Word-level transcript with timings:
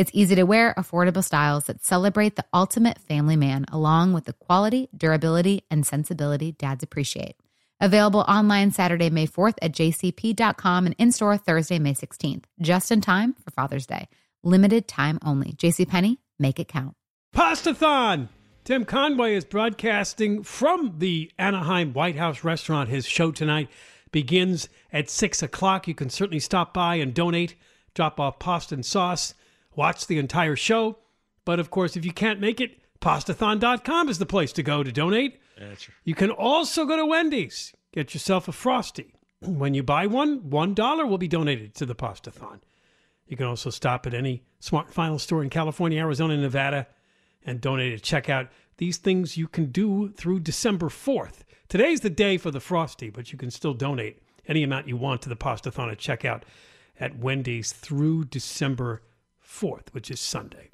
It's 0.00 0.10
easy 0.14 0.34
to 0.36 0.44
wear, 0.44 0.72
affordable 0.78 1.22
styles 1.22 1.64
that 1.64 1.84
celebrate 1.84 2.36
the 2.36 2.46
ultimate 2.54 2.98
family 2.98 3.36
man, 3.36 3.66
along 3.70 4.14
with 4.14 4.24
the 4.24 4.32
quality, 4.32 4.88
durability, 4.96 5.64
and 5.70 5.84
sensibility 5.84 6.52
dads 6.52 6.82
appreciate. 6.82 7.36
Available 7.82 8.20
online 8.20 8.70
Saturday, 8.70 9.10
May 9.10 9.26
4th 9.26 9.56
at 9.60 9.72
jcp.com 9.72 10.86
and 10.86 10.94
in 10.96 11.12
store 11.12 11.36
Thursday, 11.36 11.78
May 11.78 11.92
16th, 11.92 12.44
just 12.62 12.90
in 12.90 13.02
time 13.02 13.34
for 13.44 13.50
Father's 13.50 13.84
Day. 13.84 14.08
Limited 14.42 14.88
time 14.88 15.18
only. 15.22 15.52
JCPenney, 15.52 16.16
make 16.38 16.58
it 16.58 16.68
count. 16.68 16.94
Pastathon! 17.36 18.30
Tim 18.64 18.86
Conway 18.86 19.34
is 19.34 19.44
broadcasting 19.44 20.44
from 20.44 20.94
the 20.96 21.30
Anaheim 21.38 21.92
White 21.92 22.16
House 22.16 22.42
restaurant. 22.42 22.88
His 22.88 23.04
show 23.04 23.32
tonight 23.32 23.68
begins 24.12 24.70
at 24.94 25.10
6 25.10 25.42
o'clock. 25.42 25.86
You 25.86 25.94
can 25.94 26.08
certainly 26.08 26.40
stop 26.40 26.72
by 26.72 26.94
and 26.94 27.12
donate, 27.12 27.54
drop 27.92 28.18
off 28.18 28.38
pasta 28.38 28.74
and 28.74 28.86
sauce, 28.86 29.34
watch 29.74 30.06
the 30.06 30.18
entire 30.18 30.56
show. 30.56 30.98
But 31.44 31.58
of 31.58 31.70
course, 31.70 31.96
if 31.96 32.04
you 32.04 32.12
can't 32.12 32.40
make 32.40 32.60
it, 32.60 32.78
pastathon.com 33.00 34.08
is 34.08 34.18
the 34.18 34.26
place 34.26 34.52
to 34.52 34.62
go 34.62 34.82
to 34.82 34.92
donate. 34.92 35.40
That's 35.58 35.88
right. 35.88 35.96
You 36.04 36.14
can 36.14 36.30
also 36.30 36.84
go 36.84 36.96
to 36.96 37.06
Wendy's, 37.06 37.72
get 37.92 38.14
yourself 38.14 38.48
a 38.48 38.52
Frosty. 38.52 39.14
When 39.42 39.72
you 39.72 39.82
buy 39.82 40.06
one, 40.06 40.40
$1 40.40 41.08
will 41.08 41.16
be 41.16 41.26
donated 41.26 41.74
to 41.76 41.86
the 41.86 41.94
Pastathon. 41.94 42.60
You 43.26 43.38
can 43.38 43.46
also 43.46 43.70
stop 43.70 44.06
at 44.06 44.12
any 44.12 44.42
Smart 44.58 44.92
Final 44.92 45.18
store 45.18 45.42
in 45.42 45.48
California, 45.48 45.98
Arizona, 45.98 46.36
Nevada 46.36 46.86
and 47.44 47.60
donate 47.60 47.92
at 47.92 48.02
checkout. 48.02 48.48
These 48.76 48.98
things 48.98 49.36
you 49.36 49.48
can 49.48 49.66
do 49.66 50.10
through 50.10 50.40
December 50.40 50.88
4th. 50.88 51.40
Today's 51.68 52.00
the 52.00 52.10
day 52.10 52.36
for 52.36 52.50
the 52.50 52.60
Frosty, 52.60 53.10
but 53.10 53.32
you 53.32 53.38
can 53.38 53.50
still 53.50 53.74
donate 53.74 54.22
any 54.46 54.62
amount 54.62 54.88
you 54.88 54.96
want 54.96 55.22
to 55.22 55.28
the 55.28 55.36
Pastathon 55.36 55.90
at 55.90 55.98
checkout 55.98 56.42
at 56.98 57.18
Wendy's 57.18 57.72
through 57.72 58.24
December 58.24 59.02
4th, 59.50 59.92
which 59.92 60.10
is 60.10 60.20
Sunday. 60.20 60.70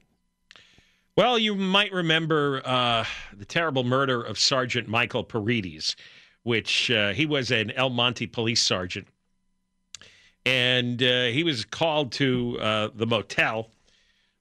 Well, 1.17 1.39
you 1.39 1.55
might 1.55 1.93
remember 1.93 2.61
uh, 2.65 3.05
the 3.35 3.47
terrible 3.47 3.85
murder 3.85 4.23
of 4.23 4.39
Sergeant 4.39 4.87
Michael 4.87 5.25
Paredes, 5.25 5.97
which 6.43 6.91
uh, 6.91 7.13
he 7.13 7.25
was 7.25 7.51
an 7.51 7.71
El 7.71 7.89
Monte 7.89 8.27
police 8.27 8.61
sergeant. 8.61 9.09
And 10.45 11.03
uh, 11.03 11.25
he 11.27 11.43
was 11.43 11.65
called 11.65 12.13
to 12.13 12.59
uh, 12.61 12.89
the 12.95 13.07
motel 13.07 13.71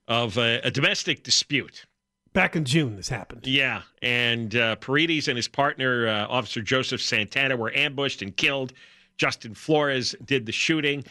of 0.06 0.36
a, 0.36 0.60
a, 0.62 0.70
domestic 0.70 1.24
dispute. 1.24 1.86
Back 2.32 2.54
in 2.54 2.64
June, 2.64 2.94
this 2.94 3.08
happened. 3.08 3.46
Yeah. 3.46 3.82
And 4.02 4.54
uh, 4.54 4.76
Paredes 4.76 5.28
and 5.28 5.36
his 5.36 5.48
partner, 5.48 6.06
uh, 6.06 6.26
Officer 6.28 6.60
Joseph 6.60 7.00
Santana, 7.00 7.56
were 7.56 7.74
ambushed 7.74 8.22
and 8.22 8.36
killed. 8.36 8.74
Justin 9.16 9.54
Flores 9.54 10.14
did 10.24 10.44
the 10.46 10.52
shooting. 10.52 11.04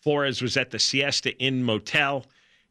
Flores 0.00 0.40
was 0.40 0.56
at 0.56 0.70
the 0.70 0.78
Siesta 0.78 1.36
Inn 1.38 1.62
Motel. 1.62 2.24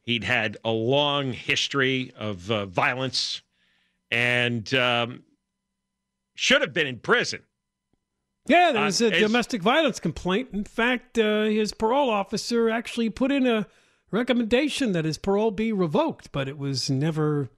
He'd 0.09 0.23
had 0.23 0.57
a 0.65 0.71
long 0.71 1.33
history 1.33 2.11
of 2.17 2.49
uh, 2.49 2.65
violence 2.65 3.43
and 4.09 4.73
um, 4.73 5.21
should 6.33 6.61
have 6.61 6.73
been 6.73 6.87
in 6.87 6.97
prison. 6.97 7.41
Yeah, 8.47 8.71
there 8.71 8.85
was 8.85 9.01
a 9.01 9.15
uh, 9.15 9.19
domestic 9.19 9.61
violence 9.61 9.99
complaint. 9.99 10.49
In 10.51 10.63
fact, 10.63 11.19
uh, 11.19 11.43
his 11.43 11.73
parole 11.73 12.09
officer 12.09 12.71
actually 12.71 13.11
put 13.11 13.31
in 13.31 13.45
a 13.45 13.67
recommendation 14.09 14.93
that 14.93 15.05
his 15.05 15.19
parole 15.19 15.51
be 15.51 15.71
revoked, 15.71 16.31
but 16.31 16.47
it 16.47 16.57
was 16.57 16.89
never 16.89 17.51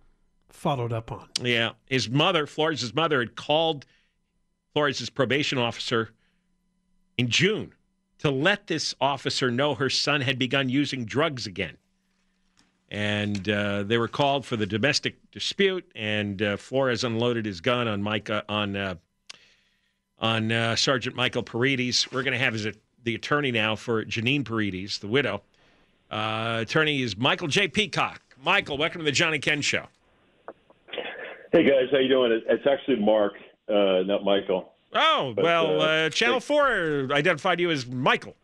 followed 0.50 0.92
up 0.92 1.10
on. 1.10 1.30
Yeah, 1.42 1.72
his 1.86 2.10
mother, 2.10 2.46
Flores' 2.48 2.94
mother, 2.94 3.22
had 3.22 3.38
called 3.38 3.86
Flores' 4.74 5.10
probation 5.10 5.58
officer 5.58 6.10
in 7.18 7.30
June 7.30 7.72
to 8.18 8.30
let 8.30 8.68
this 8.68 8.94
officer 9.00 9.50
know 9.50 9.74
her 9.74 9.90
son 9.90 10.20
had 10.20 10.38
begun 10.38 10.68
using 10.68 11.06
drugs 11.06 11.48
again 11.48 11.78
and 12.92 13.48
uh, 13.48 13.84
they 13.84 13.98
were 13.98 14.10
called 14.10 14.46
for 14.46 14.58
the 14.58 14.66
domestic 14.66 15.16
dispute. 15.32 15.90
And 15.96 16.42
uh, 16.42 16.58
Flores 16.58 17.04
unloaded 17.04 17.46
his 17.46 17.62
gun 17.62 17.88
on 17.88 18.04
Micah 18.04 18.44
on 18.48 18.76
uh, 18.76 18.96
on 20.20 20.52
uh, 20.52 20.76
Sergeant 20.76 21.16
Michael 21.16 21.42
Paredes. 21.42 22.12
We're 22.12 22.22
going 22.22 22.34
to 22.34 22.40
have 22.40 22.54
his, 22.54 22.68
the 23.04 23.16
attorney 23.16 23.52
now 23.52 23.76
for 23.76 24.06
Janine 24.06 24.46
Paredes, 24.46 25.00
the 25.00 25.08
widow. 25.08 25.42
Uh, 26.12 26.60
attorney 26.62 27.02
is 27.02 27.18
Michael 27.18 27.48
J. 27.48 27.68
Peacock. 27.68 28.22
Michael, 28.44 28.78
welcome 28.78 29.00
to 29.00 29.06
the 29.06 29.12
John 29.12 29.34
and 29.34 29.42
Ken 29.42 29.62
Show. 29.62 29.88
Hey 31.52 31.64
guys, 31.64 31.88
how 31.92 31.98
you 31.98 32.10
doing? 32.10 32.42
It's 32.48 32.68
actually 32.68 32.98
Mark, 32.98 33.34
uh, 33.68 34.04
not 34.06 34.24
Michael. 34.24 34.74
Oh 34.94 35.34
but, 35.36 35.44
well, 35.44 36.10
Channel 36.10 36.42
Four 36.42 37.08
identified 37.12 37.60
you 37.60 37.72
as 37.72 37.88
Michael. 37.88 38.36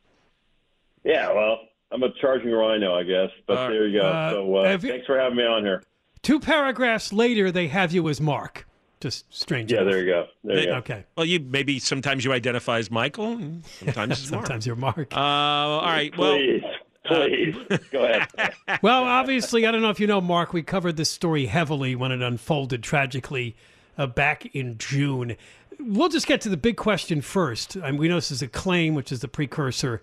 Yeah, 1.03 1.31
well, 1.33 1.59
I'm 1.91 2.03
a 2.03 2.09
charging 2.21 2.51
rhino, 2.51 2.95
I 2.95 3.03
guess. 3.03 3.29
But 3.47 3.57
uh, 3.57 3.69
there 3.69 3.87
you 3.87 3.99
go. 3.99 4.05
Uh, 4.05 4.31
so 4.31 4.55
uh, 4.55 4.77
thanks 4.77 5.05
for 5.05 5.17
having 5.17 5.37
me 5.37 5.43
on 5.43 5.63
here. 5.63 5.83
Two 6.21 6.39
paragraphs 6.39 7.13
later, 7.13 7.51
they 7.51 7.67
have 7.67 7.93
you 7.93 8.09
as 8.09 8.19
Mark. 8.19 8.67
Just 8.99 9.25
strange. 9.33 9.71
Yeah, 9.71 9.81
enough. 9.81 9.91
there 9.91 9.99
you 9.99 10.05
go. 10.07 10.27
There 10.43 10.59
you 10.59 10.65
go. 10.65 10.75
Okay. 10.77 11.05
Well, 11.15 11.25
you 11.25 11.39
maybe 11.39 11.77
sometimes 11.77 12.25
you 12.25 12.33
identify 12.33 12.79
as 12.79 12.89
Michael, 12.89 13.39
sometimes 13.63 14.17
sometimes 14.29 14.65
you're 14.65 14.75
Mark. 14.75 15.15
Uh, 15.15 15.19
all 15.19 15.81
right. 15.81 16.17
Well, 16.17 16.35
please, 16.35 16.63
please 17.05 17.55
go 17.91 18.05
ahead. 18.05 18.53
well, 18.81 19.03
obviously, 19.03 19.67
I 19.67 19.71
don't 19.71 19.83
know 19.83 19.91
if 19.91 19.99
you 19.99 20.07
know, 20.07 20.19
Mark. 20.19 20.51
We 20.51 20.63
covered 20.63 20.97
this 20.97 21.11
story 21.11 21.45
heavily 21.45 21.95
when 21.95 22.11
it 22.11 22.23
unfolded 22.23 22.81
tragically 22.81 23.55
uh, 23.99 24.07
back 24.07 24.47
in 24.55 24.79
June. 24.79 25.37
We'll 25.79 26.09
just 26.09 26.25
get 26.25 26.41
to 26.41 26.49
the 26.49 26.57
big 26.57 26.75
question 26.75 27.21
first. 27.21 27.77
I 27.77 27.91
mean, 27.91 27.99
we 27.99 28.07
know 28.07 28.15
this 28.15 28.31
is 28.31 28.41
a 28.41 28.47
claim, 28.47 28.95
which 28.95 29.11
is 29.11 29.19
the 29.19 29.27
precursor 29.27 30.01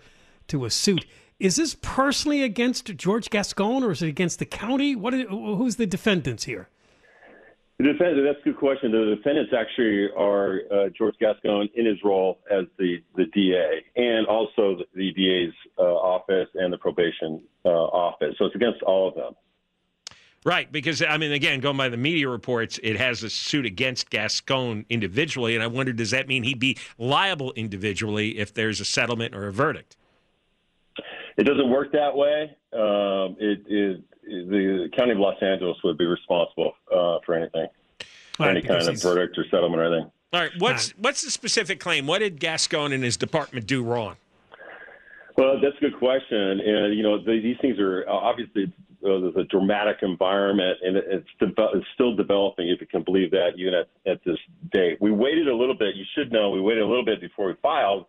to 0.48 0.64
a 0.64 0.70
suit. 0.70 1.04
Is 1.44 1.56
this 1.56 1.76
personally 1.82 2.42
against 2.42 2.86
George 2.96 3.28
Gascon 3.28 3.84
or 3.84 3.90
is 3.90 4.00
it 4.00 4.08
against 4.08 4.38
the 4.38 4.46
county? 4.46 4.96
What? 4.96 5.12
Is, 5.12 5.26
who's 5.28 5.76
the 5.76 5.84
defendants 5.84 6.44
here? 6.44 6.70
The 7.76 7.84
defendant, 7.84 8.26
that's 8.26 8.38
a 8.40 8.44
good 8.44 8.58
question. 8.58 8.92
The 8.92 9.14
defendants 9.14 9.52
actually 9.54 10.08
are 10.16 10.60
uh, 10.72 10.88
George 10.96 11.16
Gascon 11.20 11.68
in 11.74 11.84
his 11.84 11.98
role 12.02 12.38
as 12.50 12.64
the, 12.78 13.02
the 13.14 13.26
DA 13.26 13.84
and 13.94 14.26
also 14.26 14.78
the, 14.78 14.84
the 14.94 15.12
DA's 15.12 15.52
uh, 15.78 15.82
office 15.82 16.48
and 16.54 16.72
the 16.72 16.78
probation 16.78 17.42
uh, 17.66 17.68
office. 17.68 18.36
So 18.38 18.46
it's 18.46 18.54
against 18.54 18.80
all 18.80 19.08
of 19.08 19.14
them. 19.14 19.34
Right, 20.46 20.72
because 20.72 21.02
I 21.02 21.18
mean, 21.18 21.32
again, 21.32 21.60
going 21.60 21.76
by 21.76 21.90
the 21.90 21.98
media 21.98 22.26
reports, 22.26 22.80
it 22.82 22.96
has 22.96 23.22
a 23.22 23.28
suit 23.28 23.66
against 23.66 24.08
Gascon 24.08 24.86
individually, 24.88 25.54
and 25.54 25.62
I 25.62 25.66
wonder, 25.66 25.92
does 25.92 26.12
that 26.12 26.26
mean 26.26 26.42
he'd 26.44 26.58
be 26.58 26.78
liable 26.96 27.52
individually 27.52 28.38
if 28.38 28.54
there's 28.54 28.80
a 28.80 28.84
settlement 28.86 29.34
or 29.34 29.46
a 29.46 29.52
verdict? 29.52 29.98
It 31.36 31.44
doesn't 31.44 31.68
work 31.68 31.92
that 31.92 32.14
way. 32.14 32.56
Um, 32.72 33.36
it 33.40 33.62
is 33.68 34.00
the 34.26 34.88
county 34.96 35.12
of 35.12 35.18
Los 35.18 35.40
Angeles 35.42 35.76
would 35.84 35.98
be 35.98 36.06
responsible 36.06 36.72
uh, 36.92 37.18
for 37.26 37.34
anything. 37.34 37.66
Right, 38.38 38.50
any 38.50 38.62
kind 38.62 38.86
of 38.88 39.00
verdict 39.00 39.38
or 39.38 39.44
settlement 39.50 39.80
or 39.80 39.84
anything. 39.84 40.10
All 40.32 40.40
right, 40.40 40.50
what's 40.58 40.90
what's 40.98 41.22
the 41.22 41.30
specific 41.30 41.78
claim? 41.78 42.06
What 42.06 42.18
did 42.18 42.40
Gascon 42.40 42.92
and 42.92 43.04
his 43.04 43.16
department 43.16 43.66
do 43.66 43.82
wrong? 43.82 44.16
Well, 45.36 45.60
that's 45.60 45.76
a 45.76 45.80
good 45.80 45.98
question, 45.98 46.60
and 46.60 46.96
you 46.96 47.02
know 47.02 47.22
the, 47.22 47.40
these 47.40 47.56
things 47.60 47.78
are 47.78 48.08
obviously 48.08 48.72
uh, 49.04 49.20
there's 49.20 49.36
a 49.36 49.44
dramatic 49.44 49.98
environment, 50.02 50.78
and 50.82 50.96
it's, 50.96 51.28
deve- 51.38 51.52
it's 51.74 51.86
still 51.94 52.16
developing. 52.16 52.68
If 52.68 52.80
you 52.80 52.86
can 52.86 53.02
believe 53.02 53.30
that, 53.32 53.50
even 53.56 53.74
at, 53.74 53.88
at 54.06 54.24
this 54.24 54.38
date, 54.72 54.98
we 55.00 55.12
waited 55.12 55.48
a 55.48 55.54
little 55.54 55.74
bit. 55.74 55.94
You 55.94 56.04
should 56.16 56.32
know 56.32 56.50
we 56.50 56.60
waited 56.60 56.82
a 56.82 56.86
little 56.86 57.04
bit 57.04 57.20
before 57.20 57.48
we 57.48 57.54
filed 57.62 58.06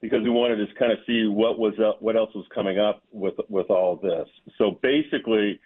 because 0.00 0.22
we 0.22 0.30
wanted 0.30 0.56
to 0.56 0.74
kind 0.78 0.92
of 0.92 0.98
see 1.06 1.26
what 1.26 1.58
was 1.58 1.74
up, 1.84 2.02
what 2.02 2.16
else 2.16 2.30
was 2.34 2.46
coming 2.54 2.78
up 2.78 3.02
with 3.12 3.34
with 3.48 3.70
all 3.70 3.96
this. 3.96 4.28
So 4.58 4.78
basically, 4.82 5.60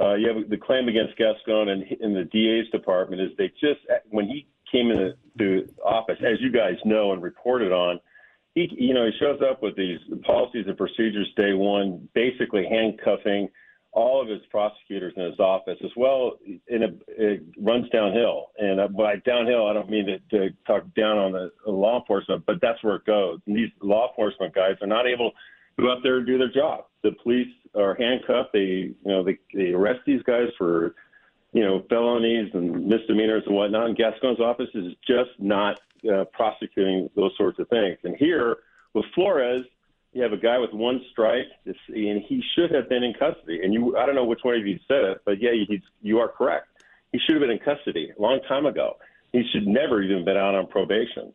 uh, 0.00 0.14
you 0.14 0.28
have 0.28 0.48
the 0.48 0.56
claim 0.56 0.88
against 0.88 1.16
Gascon 1.16 1.68
and 1.68 1.84
in 2.00 2.14
the 2.14 2.24
DA's 2.24 2.70
department 2.70 3.22
is 3.22 3.30
they 3.38 3.48
just 3.60 3.80
when 4.10 4.26
he 4.26 4.46
came 4.70 4.90
into 4.90 5.14
the 5.36 5.68
office, 5.84 6.18
as 6.20 6.40
you 6.40 6.52
guys 6.52 6.74
know 6.84 7.12
and 7.12 7.22
reported 7.22 7.72
on, 7.72 8.00
he 8.54 8.68
you 8.76 8.94
know 8.94 9.06
he 9.06 9.12
shows 9.18 9.40
up 9.48 9.62
with 9.62 9.76
these 9.76 9.98
policies 10.24 10.66
and 10.66 10.76
procedures 10.76 11.28
day 11.36 11.54
one, 11.54 12.08
basically 12.14 12.66
handcuffing 12.68 13.48
all 13.98 14.22
of 14.22 14.28
his 14.28 14.40
prosecutors 14.48 15.12
in 15.16 15.24
his 15.24 15.40
office 15.40 15.78
as 15.84 15.90
well. 15.96 16.38
In 16.68 16.82
a, 16.84 16.88
it 17.08 17.42
runs 17.58 17.88
downhill, 17.90 18.50
and 18.56 18.78
uh, 18.78 18.86
by 18.86 19.16
downhill, 19.16 19.66
I 19.66 19.72
don't 19.72 19.90
mean 19.90 20.06
to, 20.06 20.18
to 20.38 20.54
talk 20.66 20.84
down 20.94 21.18
on 21.18 21.32
the 21.32 21.50
law 21.66 21.98
enforcement, 21.98 22.44
but 22.46 22.60
that's 22.62 22.80
where 22.84 22.96
it 22.96 23.04
goes. 23.04 23.40
And 23.46 23.56
these 23.56 23.70
law 23.82 24.08
enforcement 24.08 24.54
guys 24.54 24.76
are 24.80 24.86
not 24.86 25.08
able 25.08 25.32
to 25.32 25.82
go 25.82 25.90
out 25.90 25.98
there 26.04 26.18
and 26.18 26.26
do 26.26 26.38
their 26.38 26.52
job. 26.52 26.84
The 27.02 27.12
police 27.22 27.52
are 27.74 27.96
handcuffed. 27.96 28.52
They, 28.52 28.94
you 28.94 28.96
know, 29.04 29.24
they, 29.24 29.38
they 29.52 29.70
arrest 29.72 30.00
these 30.06 30.22
guys 30.22 30.48
for, 30.56 30.94
you 31.52 31.64
know, 31.64 31.84
felonies 31.88 32.50
and 32.54 32.86
misdemeanors 32.86 33.42
and 33.46 33.56
whatnot. 33.56 33.86
And 33.88 33.96
Gascon's 33.96 34.40
office 34.40 34.70
is 34.74 34.92
just 35.06 35.30
not 35.40 35.80
uh, 36.12 36.24
prosecuting 36.32 37.10
those 37.16 37.32
sorts 37.36 37.58
of 37.58 37.68
things. 37.68 37.98
And 38.04 38.14
here 38.16 38.58
with 38.94 39.06
Flores, 39.14 39.64
you 40.12 40.22
have 40.22 40.32
a 40.32 40.38
guy 40.38 40.58
with 40.58 40.72
one 40.72 41.00
strike, 41.12 41.46
and 41.66 42.22
he 42.26 42.42
should 42.54 42.70
have 42.74 42.88
been 42.88 43.02
in 43.02 43.12
custody. 43.14 43.60
And 43.62 43.72
you, 43.72 43.96
I 43.96 44.06
don't 44.06 44.14
know 44.14 44.24
which 44.24 44.40
one 44.42 44.56
of 44.56 44.66
you 44.66 44.78
said 44.88 45.04
it, 45.04 45.20
but 45.24 45.40
yeah, 45.40 45.50
he's, 45.68 45.80
you 46.02 46.18
are 46.18 46.28
correct. 46.28 46.66
He 47.12 47.18
should 47.18 47.36
have 47.36 47.40
been 47.40 47.50
in 47.50 47.58
custody 47.58 48.10
a 48.16 48.20
long 48.20 48.40
time 48.48 48.66
ago. 48.66 48.96
He 49.32 49.42
should 49.52 49.66
never 49.66 50.02
even 50.02 50.24
been 50.24 50.36
out 50.36 50.54
on 50.54 50.66
probation. 50.66 51.32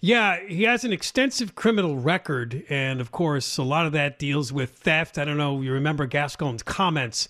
Yeah, 0.00 0.38
he 0.46 0.64
has 0.64 0.84
an 0.84 0.92
extensive 0.92 1.54
criminal 1.54 1.96
record, 1.96 2.64
and 2.68 3.00
of 3.00 3.10
course, 3.10 3.56
a 3.56 3.62
lot 3.62 3.86
of 3.86 3.92
that 3.92 4.18
deals 4.18 4.52
with 4.52 4.70
theft. 4.70 5.16
I 5.16 5.24
don't 5.24 5.38
know. 5.38 5.62
You 5.62 5.72
remember 5.72 6.06
Gascon's 6.06 6.62
comments, 6.62 7.28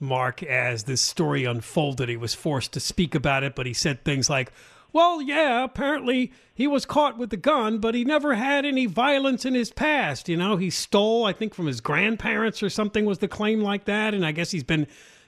Mark, 0.00 0.42
as 0.42 0.84
this 0.84 1.02
story 1.02 1.44
unfolded. 1.44 2.08
He 2.08 2.16
was 2.16 2.34
forced 2.34 2.72
to 2.72 2.80
speak 2.80 3.14
about 3.14 3.44
it, 3.44 3.54
but 3.54 3.66
he 3.66 3.74
said 3.74 4.02
things 4.02 4.30
like, 4.30 4.50
"Well, 4.96 5.20
yeah, 5.20 5.62
apparently 5.62 6.32
he 6.54 6.66
was 6.66 6.86
caught 6.86 7.18
with 7.18 7.28
the 7.28 7.36
gun, 7.36 7.78
but 7.78 7.94
he 7.94 8.02
never 8.02 8.34
had 8.34 8.64
any 8.64 8.86
violence 8.86 9.44
in 9.44 9.52
his 9.54 9.70
past. 9.70 10.26
You 10.26 10.36
know, 10.38 10.56
he 10.56 10.70
stole, 10.70 11.26
I 11.26 11.32
think, 11.34 11.52
from 11.54 11.66
his 11.66 11.82
grandparents 11.82 12.62
or 12.62 12.70
something 12.70 13.04
was 13.04 13.18
the 13.18 13.28
claim 13.28 13.60
like 13.60 13.84
that, 13.84 14.14
and 14.14 14.24
I 14.24 14.32
guess 14.32 14.52
he's 14.52 14.64
been 14.64 14.86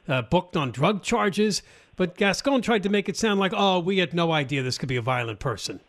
uh, 0.08 0.22
booked 0.22 0.56
on 0.56 0.70
drug 0.70 1.02
charges." 1.02 1.62
But 1.96 2.16
Gascon 2.16 2.62
tried 2.62 2.82
to 2.84 2.88
make 2.88 3.08
it 3.10 3.16
sound 3.18 3.40
like, 3.40 3.52
"Oh, 3.54 3.78
we 3.80 3.98
had 3.98 4.14
no 4.14 4.32
idea 4.32 4.62
this 4.62 4.78
could 4.78 4.88
be 4.88 4.96
a 4.96 5.02
violent 5.02 5.38
person." 5.38 5.80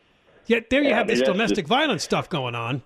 Yet 0.48 0.70
there 0.70 0.81
you 0.81 0.90
Yeah, 0.90 0.96
have 0.98 1.06
I 1.06 1.10
mean, 1.14 1.20
this 1.20 1.28
domestic 1.28 1.66
just- 1.66 1.70
violence 1.70 2.04
stuff 2.04 2.30
going 2.30 2.56
on. 2.56 2.81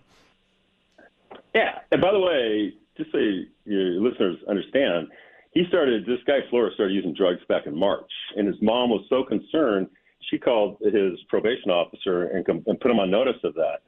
Yeah. 1.55 1.79
And 1.91 2.01
by 2.01 2.11
the 2.11 2.19
way, 2.19 2.73
just 2.97 3.11
so 3.11 3.17
your 3.65 4.01
listeners 4.01 4.37
understand, 4.49 5.07
he 5.53 5.65
started, 5.69 6.05
this 6.05 6.19
guy 6.27 6.39
Flores 6.49 6.73
started 6.75 6.93
using 6.93 7.13
drugs 7.13 7.39
back 7.47 7.65
in 7.65 7.75
March. 7.75 8.11
And 8.35 8.47
his 8.47 8.61
mom 8.61 8.89
was 8.89 9.05
so 9.09 9.23
concerned, 9.23 9.87
she 10.29 10.37
called 10.37 10.77
his 10.81 11.19
probation 11.29 11.71
officer 11.71 12.23
and, 12.23 12.47
and 12.47 12.79
put 12.79 12.91
him 12.91 12.99
on 12.99 13.09
notice 13.09 13.41
of 13.43 13.53
that. 13.55 13.81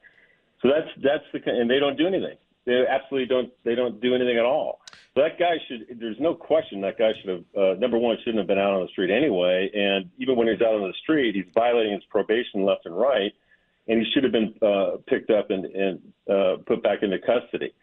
So 0.62 0.70
that's, 0.70 0.90
that's 1.04 1.24
the, 1.34 1.52
and 1.52 1.70
they 1.70 1.80
don't 1.80 1.98
do 1.98 2.08
anything. 2.08 2.38
They 2.66 2.84
absolutely 2.90 3.28
don't, 3.28 3.52
they 3.64 3.76
don't 3.76 4.02
do 4.02 4.16
anything 4.16 4.38
at 4.38 4.46
all. 4.46 4.82
So 5.14 5.22
that 5.22 5.38
guy 5.38 5.56
should, 5.68 6.00
there's 6.00 6.20
no 6.20 6.34
question 6.34 6.82
that 6.82 6.98
guy 6.98 7.12
should 7.22 7.30
have, 7.30 7.44
uh, 7.56 7.80
number 7.80 7.98
one, 7.98 8.18
shouldn't 8.20 8.40
have 8.40 8.48
been 8.48 8.58
out 8.58 8.74
on 8.74 8.82
the 8.82 8.90
street 8.90 9.12
anyway. 9.12 9.70
And 9.74 10.10
even 10.18 10.36
when 10.36 10.48
he's 10.48 10.62
out 10.62 10.74
on 10.74 10.82
the 10.82 10.94
street, 11.04 11.36
he's 11.36 11.46
violating 11.54 11.94
his 11.94 12.04
probation 12.10 12.66
left 12.66 12.86
and 12.86 12.98
right 12.98 13.32
and 13.88 14.00
he 14.00 14.12
should 14.12 14.24
have 14.24 14.32
been 14.32 14.54
uh, 14.62 14.98
picked 15.08 15.30
up 15.30 15.52
and, 15.52 15.66
and 15.66 16.00
uh, 16.30 16.58
put 16.66 16.82
back 16.82 17.04
into 17.04 17.18
custody. 17.20 17.74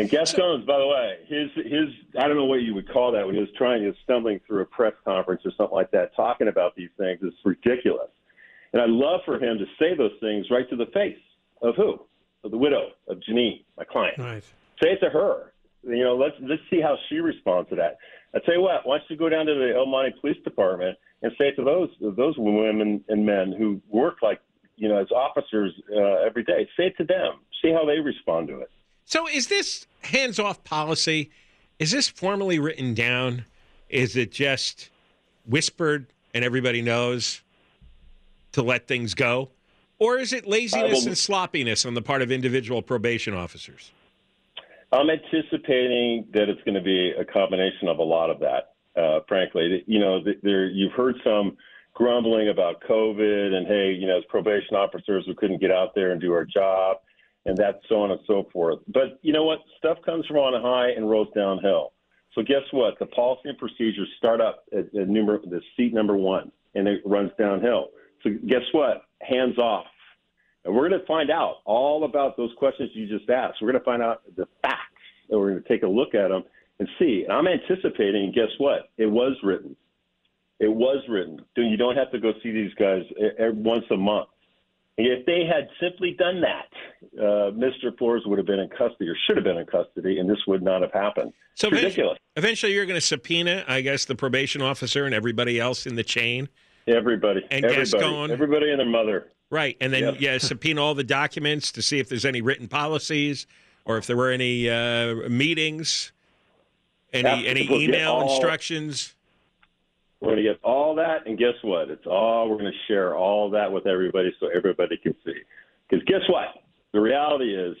And 0.00 0.08
Gascon's, 0.08 0.64
by 0.64 0.78
the 0.78 0.86
way, 0.86 1.18
his 1.26 1.50
his 1.66 1.88
I 2.18 2.26
don't 2.26 2.36
know 2.36 2.46
what 2.46 2.62
you 2.62 2.74
would 2.74 2.90
call 2.90 3.12
that 3.12 3.26
when 3.26 3.34
he 3.34 3.40
was 3.40 3.50
trying, 3.58 3.82
he 3.82 3.86
was 3.86 3.96
stumbling 4.02 4.40
through 4.46 4.62
a 4.62 4.64
press 4.64 4.94
conference 5.04 5.42
or 5.44 5.52
something 5.58 5.74
like 5.74 5.90
that, 5.90 6.16
talking 6.16 6.48
about 6.48 6.74
these 6.74 6.88
things. 6.96 7.18
It's 7.22 7.36
ridiculous. 7.44 8.08
And 8.72 8.80
I'd 8.80 8.88
love 8.88 9.20
for 9.26 9.34
him 9.34 9.58
to 9.58 9.66
say 9.78 9.94
those 9.94 10.12
things 10.18 10.46
right 10.50 10.68
to 10.70 10.76
the 10.76 10.86
face 10.86 11.18
of 11.60 11.76
who? 11.76 12.00
Of 12.44 12.50
the 12.50 12.56
widow 12.56 12.92
of 13.08 13.18
Janine, 13.18 13.62
my 13.76 13.84
client. 13.84 14.16
Right. 14.16 14.42
Say 14.82 14.92
it 14.92 15.00
to 15.00 15.10
her. 15.10 15.52
You 15.82 16.02
know, 16.02 16.16
let's 16.16 16.36
let's 16.40 16.62
see 16.70 16.80
how 16.80 16.96
she 17.10 17.16
responds 17.16 17.68
to 17.68 17.76
that. 17.76 17.98
I 18.34 18.38
tell 18.38 18.54
you 18.54 18.62
what, 18.62 18.86
why 18.86 18.98
don't 18.98 19.10
you 19.10 19.18
go 19.18 19.28
down 19.28 19.44
to 19.46 19.54
the 19.54 19.74
El 19.76 19.84
Monte 19.84 20.18
Police 20.18 20.42
Department 20.44 20.96
and 21.20 21.30
say 21.36 21.48
it 21.48 21.56
to 21.56 21.64
those 21.64 21.90
those 22.00 22.36
women 22.38 23.04
and 23.06 23.26
men 23.26 23.52
who 23.52 23.82
work 23.90 24.22
like 24.22 24.40
you 24.76 24.88
know 24.88 24.96
as 24.96 25.10
officers 25.10 25.74
uh, 25.94 26.24
every 26.26 26.42
day. 26.42 26.66
Say 26.74 26.86
it 26.86 26.96
to 26.96 27.04
them. 27.04 27.40
See 27.60 27.70
how 27.70 27.84
they 27.84 28.00
respond 28.00 28.48
to 28.48 28.60
it. 28.60 28.70
So 29.10 29.26
is 29.26 29.48
this 29.48 29.88
hands-off 30.02 30.62
policy? 30.62 31.32
Is 31.80 31.90
this 31.90 32.08
formally 32.08 32.60
written 32.60 32.94
down? 32.94 33.44
Is 33.88 34.14
it 34.16 34.30
just 34.30 34.88
whispered 35.46 36.06
and 36.32 36.44
everybody 36.44 36.80
knows 36.80 37.42
to 38.52 38.62
let 38.62 38.86
things 38.86 39.14
go? 39.14 39.50
Or 39.98 40.18
is 40.18 40.32
it 40.32 40.46
laziness 40.46 41.06
and 41.06 41.18
sloppiness 41.18 41.84
on 41.84 41.94
the 41.94 42.02
part 42.02 42.22
of 42.22 42.30
individual 42.30 42.82
probation 42.82 43.34
officers? 43.34 43.90
I'm 44.92 45.10
anticipating 45.10 46.28
that 46.32 46.48
it's 46.48 46.62
going 46.62 46.76
to 46.76 46.80
be 46.80 47.10
a 47.10 47.24
combination 47.24 47.88
of 47.88 47.98
a 47.98 48.04
lot 48.04 48.30
of 48.30 48.38
that. 48.38 48.74
Uh, 48.96 49.20
frankly, 49.26 49.82
you 49.88 49.98
know, 49.98 50.20
there 50.44 50.66
you've 50.66 50.92
heard 50.92 51.16
some 51.24 51.56
grumbling 51.94 52.48
about 52.48 52.80
COVID 52.88 53.54
and 53.54 53.66
hey, 53.66 53.90
you 53.92 54.06
know, 54.06 54.18
as 54.18 54.24
probation 54.28 54.76
officers, 54.76 55.24
we 55.26 55.34
couldn't 55.34 55.60
get 55.60 55.72
out 55.72 55.96
there 55.96 56.12
and 56.12 56.20
do 56.20 56.32
our 56.32 56.44
job, 56.44 56.98
and 57.50 57.58
that's 57.58 57.78
so 57.88 57.96
on 57.96 58.12
and 58.12 58.20
so 58.28 58.48
forth. 58.52 58.78
But 58.86 59.18
you 59.22 59.32
know 59.32 59.44
what? 59.44 59.58
Stuff 59.76 59.98
comes 60.06 60.24
from 60.26 60.36
on 60.36 60.60
high 60.62 60.90
and 60.96 61.10
rolls 61.10 61.28
downhill. 61.34 61.92
So 62.34 62.42
guess 62.42 62.62
what? 62.70 62.96
The 63.00 63.06
policy 63.06 63.48
and 63.48 63.58
procedures 63.58 64.08
start 64.16 64.40
up 64.40 64.64
at, 64.72 64.94
at 64.94 65.08
number 65.08 65.38
the 65.40 65.60
seat 65.76 65.92
number 65.92 66.16
one, 66.16 66.52
and 66.76 66.86
it 66.86 67.02
runs 67.04 67.32
downhill. 67.36 67.88
So 68.22 68.30
guess 68.46 68.62
what? 68.70 69.02
Hands 69.20 69.58
off. 69.58 69.86
And 70.64 70.72
we're 70.74 70.88
going 70.88 71.00
to 71.00 71.06
find 71.06 71.28
out 71.28 71.56
all 71.64 72.04
about 72.04 72.36
those 72.36 72.50
questions 72.56 72.90
you 72.94 73.08
just 73.08 73.28
asked. 73.28 73.58
We're 73.60 73.72
going 73.72 73.80
to 73.80 73.84
find 73.84 74.00
out 74.00 74.22
the 74.36 74.46
facts, 74.62 75.02
and 75.28 75.40
we're 75.40 75.50
going 75.50 75.62
to 75.62 75.68
take 75.68 75.82
a 75.82 75.88
look 75.88 76.14
at 76.14 76.28
them 76.28 76.44
and 76.78 76.88
see. 77.00 77.24
And 77.24 77.32
I'm 77.32 77.48
anticipating, 77.48 78.30
guess 78.32 78.50
what? 78.58 78.90
It 78.96 79.06
was 79.06 79.36
written. 79.42 79.74
It 80.60 80.72
was 80.72 81.02
written. 81.08 81.40
You 81.56 81.76
don't 81.76 81.96
have 81.96 82.12
to 82.12 82.20
go 82.20 82.32
see 82.44 82.52
these 82.52 82.74
guys 82.74 83.02
once 83.54 83.86
a 83.90 83.96
month. 83.96 84.28
If 84.98 85.24
they 85.24 85.44
had 85.46 85.68
simply 85.80 86.14
done 86.18 86.42
that, 86.42 86.66
uh, 87.18 87.50
Mr. 87.52 87.96
Flores 87.96 88.22
would 88.26 88.38
have 88.38 88.46
been 88.46 88.58
in 88.58 88.68
custody 88.68 89.08
or 89.08 89.16
should 89.26 89.36
have 89.36 89.44
been 89.44 89.56
in 89.56 89.64
custody, 89.66 90.18
and 90.18 90.28
this 90.28 90.38
would 90.46 90.62
not 90.62 90.82
have 90.82 90.92
happened. 90.92 91.32
So 91.54 91.68
It's 91.68 91.72
eventually, 91.78 91.84
ridiculous. 91.84 92.18
eventually 92.36 92.72
you're 92.74 92.86
going 92.86 93.00
to 93.00 93.06
subpoena, 93.06 93.64
I 93.66 93.80
guess, 93.80 94.04
the 94.04 94.14
probation 94.14 94.60
officer 94.60 95.06
and 95.06 95.14
everybody 95.14 95.58
else 95.58 95.86
in 95.86 95.94
the 95.94 96.04
chain. 96.04 96.48
Everybody, 96.86 97.40
And 97.50 97.64
everybody, 97.64 97.90
Gascon. 97.90 98.30
everybody 98.30 98.70
and 98.70 98.78
their 98.80 98.86
mother. 98.86 99.28
Right. 99.50 99.76
And 99.80 99.92
then, 99.92 100.02
Yep. 100.02 100.16
yeah, 100.20 100.38
subpoena 100.38 100.82
all 100.82 100.94
the 100.94 101.04
documents 101.04 101.72
to 101.72 101.82
see 101.82 101.98
if 101.98 102.08
there's 102.08 102.24
any 102.24 102.40
written 102.42 102.68
policies 102.68 103.46
or 103.84 103.96
if 103.96 104.06
there 104.06 104.16
were 104.16 104.30
any 104.30 104.68
uh, 104.68 105.14
meetings, 105.28 106.12
any, 107.12 107.28
Absolutely. 107.28 107.50
any 107.74 107.84
email 107.84 108.12
all- 108.12 108.30
instructions. 108.30 109.14
We're 110.20 110.32
going 110.32 110.44
to 110.44 110.50
get 110.50 110.60
all 110.62 110.94
that, 110.96 111.26
and 111.26 111.38
guess 111.38 111.54
what? 111.62 111.88
It's 111.88 112.06
all 112.06 112.50
we're 112.50 112.58
going 112.58 112.72
to 112.72 112.92
share 112.92 113.16
all 113.16 113.48
that 113.50 113.72
with 113.72 113.86
everybody 113.86 114.30
so 114.38 114.48
everybody 114.54 114.98
can 114.98 115.14
see. 115.24 115.40
Because 115.88 116.04
guess 116.04 116.20
what? 116.28 116.48
The 116.92 117.00
reality 117.00 117.54
is, 117.54 117.76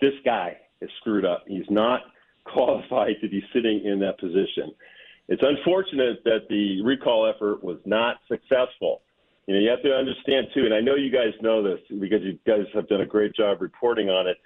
this 0.00 0.12
guy 0.24 0.58
is 0.80 0.90
screwed 1.00 1.24
up. 1.24 1.44
He's 1.46 1.68
not 1.70 2.00
qualified 2.44 3.16
to 3.22 3.28
be 3.28 3.42
sitting 3.54 3.82
in 3.84 3.98
that 4.00 4.18
position. 4.18 4.72
It's 5.28 5.42
unfortunate 5.42 6.24
that 6.24 6.48
the 6.48 6.82
recall 6.82 7.26
effort 7.26 7.62
was 7.62 7.78
not 7.84 8.16
successful. 8.28 9.02
You 9.46 9.54
know, 9.54 9.60
you 9.60 9.70
have 9.70 9.82
to 9.82 9.92
understand 9.94 10.48
too, 10.54 10.64
and 10.64 10.74
I 10.74 10.80
know 10.80 10.94
you 10.94 11.10
guys 11.10 11.32
know 11.40 11.62
this 11.62 11.80
because 12.00 12.22
you 12.22 12.38
guys 12.46 12.66
have 12.74 12.88
done 12.88 13.00
a 13.00 13.06
great 13.06 13.34
job 13.34 13.62
reporting 13.62 14.10
on 14.10 14.26
it. 14.26 14.36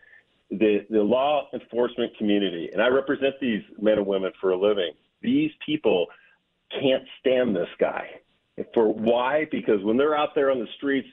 The 0.51 0.87
the 0.91 1.03
law 1.03 1.49
enforcement 1.53 2.17
community, 2.19 2.71
and 2.73 2.81
I 2.81 2.89
represent 2.89 3.35
these 3.41 3.63
men 3.81 3.99
and 3.99 4.07
women 4.07 4.33
for 4.41 4.51
a 4.51 4.57
living. 4.57 4.93
These 5.21 5.51
people 5.65 6.07
can't 6.81 7.05
stand 7.21 7.55
this 7.55 7.69
guy. 7.79 8.07
For 8.75 8.93
why? 8.93 9.47
Because 9.51 9.83
when 9.83 9.97
they're 9.97 10.17
out 10.17 10.31
there 10.35 10.51
on 10.51 10.59
the 10.59 10.67
streets 10.77 11.09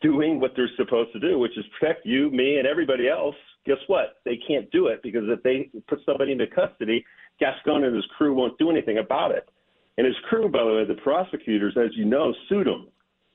doing 0.00 0.40
what 0.40 0.52
they're 0.56 0.70
supposed 0.76 1.12
to 1.12 1.20
do, 1.20 1.38
which 1.38 1.56
is 1.56 1.64
protect 1.78 2.06
you, 2.06 2.30
me, 2.30 2.58
and 2.58 2.66
everybody 2.66 3.08
else, 3.08 3.36
guess 3.66 3.78
what? 3.86 4.16
They 4.24 4.38
can't 4.48 4.70
do 4.70 4.88
it 4.88 5.00
because 5.02 5.24
if 5.26 5.42
they 5.42 5.70
put 5.88 6.00
somebody 6.04 6.32
into 6.32 6.46
custody, 6.46 7.04
Gascon 7.38 7.84
and 7.84 7.94
his 7.94 8.04
crew 8.16 8.34
won't 8.34 8.58
do 8.58 8.70
anything 8.70 8.98
about 8.98 9.30
it. 9.32 9.48
And 9.96 10.06
his 10.06 10.16
crew, 10.28 10.48
by 10.48 10.64
the 10.64 10.74
way, 10.74 10.84
the 10.84 11.00
prosecutors, 11.02 11.76
as 11.76 11.90
you 11.96 12.04
know, 12.04 12.34
sued 12.48 12.66
him, 12.66 12.88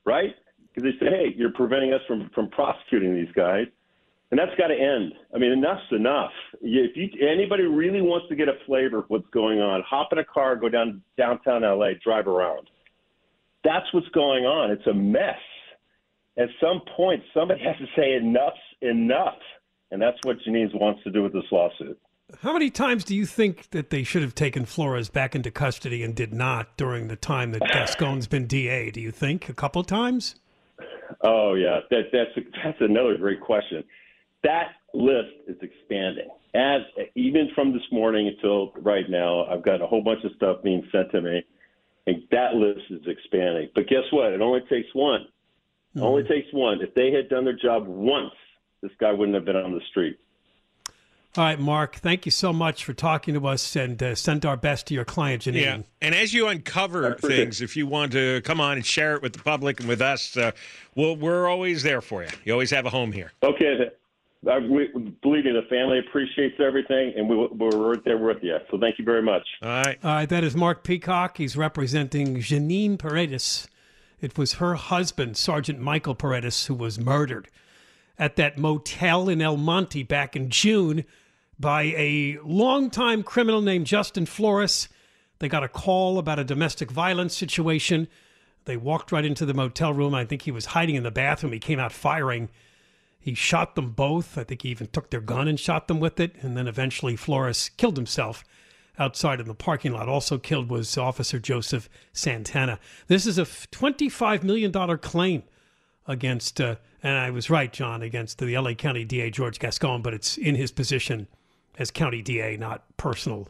right? 0.05 0.35
Because 0.73 0.91
they 0.91 1.05
say, 1.05 1.11
hey, 1.11 1.25
you're 1.35 1.53
preventing 1.53 1.93
us 1.93 2.01
from, 2.07 2.29
from 2.35 2.49
prosecuting 2.49 3.15
these 3.15 3.31
guys. 3.35 3.65
And 4.31 4.39
that's 4.39 4.55
got 4.57 4.67
to 4.67 4.75
end. 4.75 5.13
I 5.33 5.39
mean, 5.39 5.51
enough's 5.51 5.81
enough. 5.91 6.31
If 6.61 6.95
you, 6.95 7.27
anybody 7.27 7.63
really 7.63 8.01
wants 8.01 8.27
to 8.29 8.35
get 8.35 8.47
a 8.47 8.53
flavor 8.67 8.99
of 8.99 9.05
what's 9.07 9.27
going 9.31 9.59
on, 9.59 9.81
hop 9.81 10.09
in 10.11 10.19
a 10.19 10.23
car, 10.23 10.55
go 10.55 10.69
down 10.69 11.01
downtown 11.17 11.63
LA, 11.63 11.91
drive 12.03 12.27
around. 12.27 12.69
That's 13.63 13.91
what's 13.91 14.07
going 14.09 14.45
on. 14.45 14.71
It's 14.71 14.85
a 14.87 14.93
mess. 14.93 15.39
At 16.37 16.49
some 16.61 16.81
point, 16.95 17.23
somebody 17.33 17.63
has 17.65 17.75
to 17.77 17.87
say 17.95 18.13
enough's 18.15 18.53
enough. 18.81 19.39
And 19.91 19.99
that's 19.99 20.17
what 20.23 20.37
Janine 20.47 20.73
wants 20.79 21.03
to 21.03 21.11
do 21.11 21.23
with 21.23 21.33
this 21.33 21.45
lawsuit. 21.51 21.99
How 22.41 22.53
many 22.53 22.69
times 22.69 23.03
do 23.03 23.15
you 23.15 23.25
think 23.25 23.71
that 23.71 23.89
they 23.89 24.03
should 24.03 24.21
have 24.21 24.35
taken 24.35 24.65
Flores 24.65 25.09
back 25.09 25.35
into 25.35 25.49
custody 25.49 26.03
and 26.03 26.15
did 26.15 26.31
not 26.31 26.77
during 26.77 27.07
the 27.07 27.15
time 27.15 27.51
that 27.53 27.61
Gascon's 27.73 28.27
been 28.27 28.45
DA? 28.45 28.91
Do 28.91 29.01
you 29.01 29.09
think 29.09 29.49
a 29.49 29.53
couple 29.53 29.83
times? 29.83 30.35
Oh 31.21 31.55
yeah, 31.55 31.79
that, 31.89 32.03
that's 32.13 32.47
that's 32.63 32.77
another 32.81 33.17
great 33.17 33.41
question. 33.41 33.83
That 34.43 34.69
list 34.93 35.33
is 35.47 35.57
expanding. 35.61 36.29
As 36.55 36.81
even 37.15 37.49
from 37.53 37.73
this 37.73 37.83
morning 37.91 38.27
until 38.27 38.73
right 38.81 39.09
now, 39.09 39.45
I've 39.45 39.63
got 39.63 39.81
a 39.81 39.87
whole 39.87 40.01
bunch 40.01 40.23
of 40.23 40.31
stuff 40.35 40.63
being 40.63 40.87
sent 40.91 41.11
to 41.11 41.21
me, 41.21 41.43
and 42.07 42.23
that 42.31 42.55
list 42.55 42.81
is 42.89 43.01
expanding. 43.05 43.69
But 43.75 43.87
guess 43.87 44.03
what? 44.11 44.33
It 44.33 44.41
only 44.41 44.61
takes 44.69 44.89
one. 44.93 45.27
It 45.95 46.01
only 46.01 46.23
mm-hmm. 46.23 46.33
takes 46.33 46.47
one. 46.53 46.81
If 46.81 46.93
they 46.95 47.11
had 47.11 47.29
done 47.29 47.45
their 47.45 47.57
job 47.57 47.87
once, 47.87 48.33
this 48.81 48.91
guy 48.99 49.11
wouldn't 49.11 49.35
have 49.35 49.45
been 49.45 49.55
on 49.55 49.73
the 49.73 49.81
street. 49.89 50.17
All 51.37 51.43
right, 51.43 51.59
Mark, 51.59 51.97
thank 51.97 52.25
you 52.25 52.31
so 52.31 52.51
much 52.51 52.83
for 52.83 52.93
talking 52.93 53.35
to 53.35 53.47
us 53.47 53.75
and 53.75 54.01
uh, 54.01 54.15
send 54.15 54.47
our 54.47 54.57
best 54.57 54.87
to 54.87 54.95
your 54.95 55.05
client, 55.05 55.43
Janine. 55.43 55.61
Yeah. 55.61 55.81
And 56.01 56.15
as 56.15 56.33
you 56.33 56.47
uncover 56.47 57.13
things, 57.15 57.61
if 57.61 57.77
you 57.77 57.85
want 57.85 58.13
to 58.13 58.41
come 58.41 58.59
on 58.59 58.77
and 58.77 58.85
share 58.85 59.15
it 59.15 59.21
with 59.21 59.33
the 59.33 59.39
public 59.39 59.79
and 59.79 59.87
with 59.87 60.01
us, 60.01 60.35
uh, 60.35 60.51
we'll, 60.95 61.15
we're 61.15 61.47
always 61.47 61.83
there 61.83 62.01
for 62.01 62.23
you. 62.23 62.29
You 62.45 62.53
always 62.53 62.71
have 62.71 62.87
a 62.87 62.89
home 62.89 63.11
here. 63.11 63.31
Okay. 63.43 63.91
I, 64.47 64.59
we, 64.59 64.87
believe 65.21 65.45
me, 65.45 65.51
the 65.51 65.67
family 65.69 65.99
appreciates 65.99 66.55
everything, 66.59 67.13
and 67.17 67.27
we, 67.29 67.35
we're 67.47 67.91
right 67.91 68.03
there 68.05 68.17
with 68.17 68.37
you. 68.41 68.57
So 68.71 68.79
thank 68.79 68.97
you 68.97 69.05
very 69.05 69.21
much. 69.21 69.45
All 69.61 69.69
right. 69.69 69.99
All 70.03 70.11
right. 70.11 70.29
That 70.29 70.43
is 70.43 70.55
Mark 70.55 70.83
Peacock. 70.83 71.37
He's 71.37 71.57
representing 71.57 72.37
Janine 72.37 72.97
Paredes. 72.97 73.67
It 74.21 74.37
was 74.37 74.53
her 74.53 74.75
husband, 74.75 75.37
Sergeant 75.37 75.79
Michael 75.79 76.15
Paredes, 76.15 76.67
who 76.67 76.73
was 76.73 76.99
murdered 76.99 77.49
at 78.17 78.35
that 78.37 78.57
motel 78.57 79.29
in 79.29 79.41
El 79.41 79.57
Monte 79.57 80.03
back 80.03 80.35
in 80.35 80.49
June 80.49 81.05
by 81.59 81.83
a 81.97 82.37
longtime 82.43 83.23
criminal 83.23 83.61
named 83.61 83.87
Justin 83.87 84.25
Flores. 84.25 84.87
They 85.39 85.49
got 85.49 85.63
a 85.63 85.69
call 85.69 86.17
about 86.17 86.39
a 86.39 86.43
domestic 86.43 86.91
violence 86.91 87.35
situation. 87.35 88.07
They 88.65 88.77
walked 88.77 89.11
right 89.11 89.25
into 89.25 89.45
the 89.45 89.53
motel 89.53 89.93
room. 89.93 90.13
I 90.13 90.25
think 90.25 90.43
he 90.43 90.51
was 90.51 90.67
hiding 90.67 90.95
in 90.95 91.03
the 91.03 91.11
bathroom. 91.11 91.53
He 91.53 91.59
came 91.59 91.79
out 91.79 91.93
firing. 91.93 92.49
He 93.19 93.33
shot 93.33 93.75
them 93.75 93.91
both. 93.91 94.37
I 94.37 94.43
think 94.43 94.61
he 94.61 94.69
even 94.69 94.87
took 94.87 95.09
their 95.09 95.21
gun 95.21 95.47
and 95.47 95.59
shot 95.59 95.87
them 95.87 95.99
with 95.99 96.19
it. 96.19 96.35
And 96.41 96.55
then 96.55 96.67
eventually 96.67 97.15
Flores 97.15 97.69
killed 97.77 97.97
himself 97.97 98.43
outside 98.97 99.39
in 99.39 99.47
the 99.47 99.53
parking 99.53 99.91
lot. 99.91 100.09
Also 100.09 100.37
killed 100.37 100.69
was 100.69 100.97
Officer 100.97 101.39
Joseph 101.39 101.89
Santana. 102.13 102.79
This 103.07 103.25
is 103.25 103.37
a 103.37 103.43
$25 103.43 104.43
million 104.43 104.71
claim 104.99 105.43
against 106.07 106.59
uh, 106.59 106.75
and 107.01 107.17
I 107.17 107.29
was 107.29 107.49
right, 107.49 107.71
John, 107.71 108.01
against 108.01 108.39
the 108.39 108.57
LA 108.57 108.73
County 108.73 109.05
DA 109.05 109.29
George 109.29 109.59
Gascon, 109.59 110.01
but 110.01 110.13
it's 110.13 110.37
in 110.37 110.55
his 110.55 110.71
position 110.71 111.27
as 111.77 111.91
county 111.91 112.21
DA, 112.21 112.57
not 112.57 112.83
personal 112.97 113.47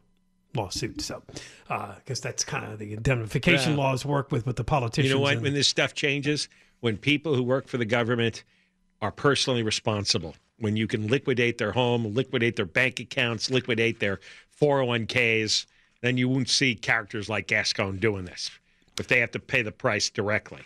lawsuit. 0.55 1.01
So, 1.01 1.23
uh, 1.69 1.73
I 1.73 1.97
guess 2.05 2.19
that's 2.19 2.43
kind 2.43 2.71
of 2.71 2.77
the 2.79 2.93
indemnification 2.93 3.71
yeah. 3.71 3.79
laws 3.79 4.05
work 4.05 4.31
with 4.31 4.45
with 4.45 4.55
the 4.55 4.63
politicians. 4.63 5.09
You 5.09 5.15
know 5.15 5.21
what? 5.21 5.33
And, 5.33 5.41
when 5.41 5.53
this 5.53 5.67
stuff 5.67 5.95
changes, 5.95 6.47
when 6.79 6.97
people 6.97 7.33
who 7.35 7.43
work 7.43 7.67
for 7.67 7.77
the 7.77 7.85
government 7.85 8.43
are 9.01 9.11
personally 9.11 9.63
responsible, 9.63 10.35
when 10.59 10.75
you 10.75 10.87
can 10.87 11.07
liquidate 11.07 11.57
their 11.57 11.71
home, 11.71 12.13
liquidate 12.13 12.55
their 12.55 12.65
bank 12.65 12.99
accounts, 12.99 13.49
liquidate 13.49 13.99
their 13.99 14.19
401ks, 14.61 15.65
then 16.01 16.17
you 16.17 16.29
won't 16.29 16.49
see 16.49 16.75
characters 16.75 17.29
like 17.29 17.47
Gascon 17.47 17.97
doing 17.97 18.25
this 18.25 18.51
if 18.99 19.07
they 19.07 19.19
have 19.19 19.31
to 19.31 19.39
pay 19.39 19.61
the 19.61 19.71
price 19.71 20.09
directly. 20.09 20.61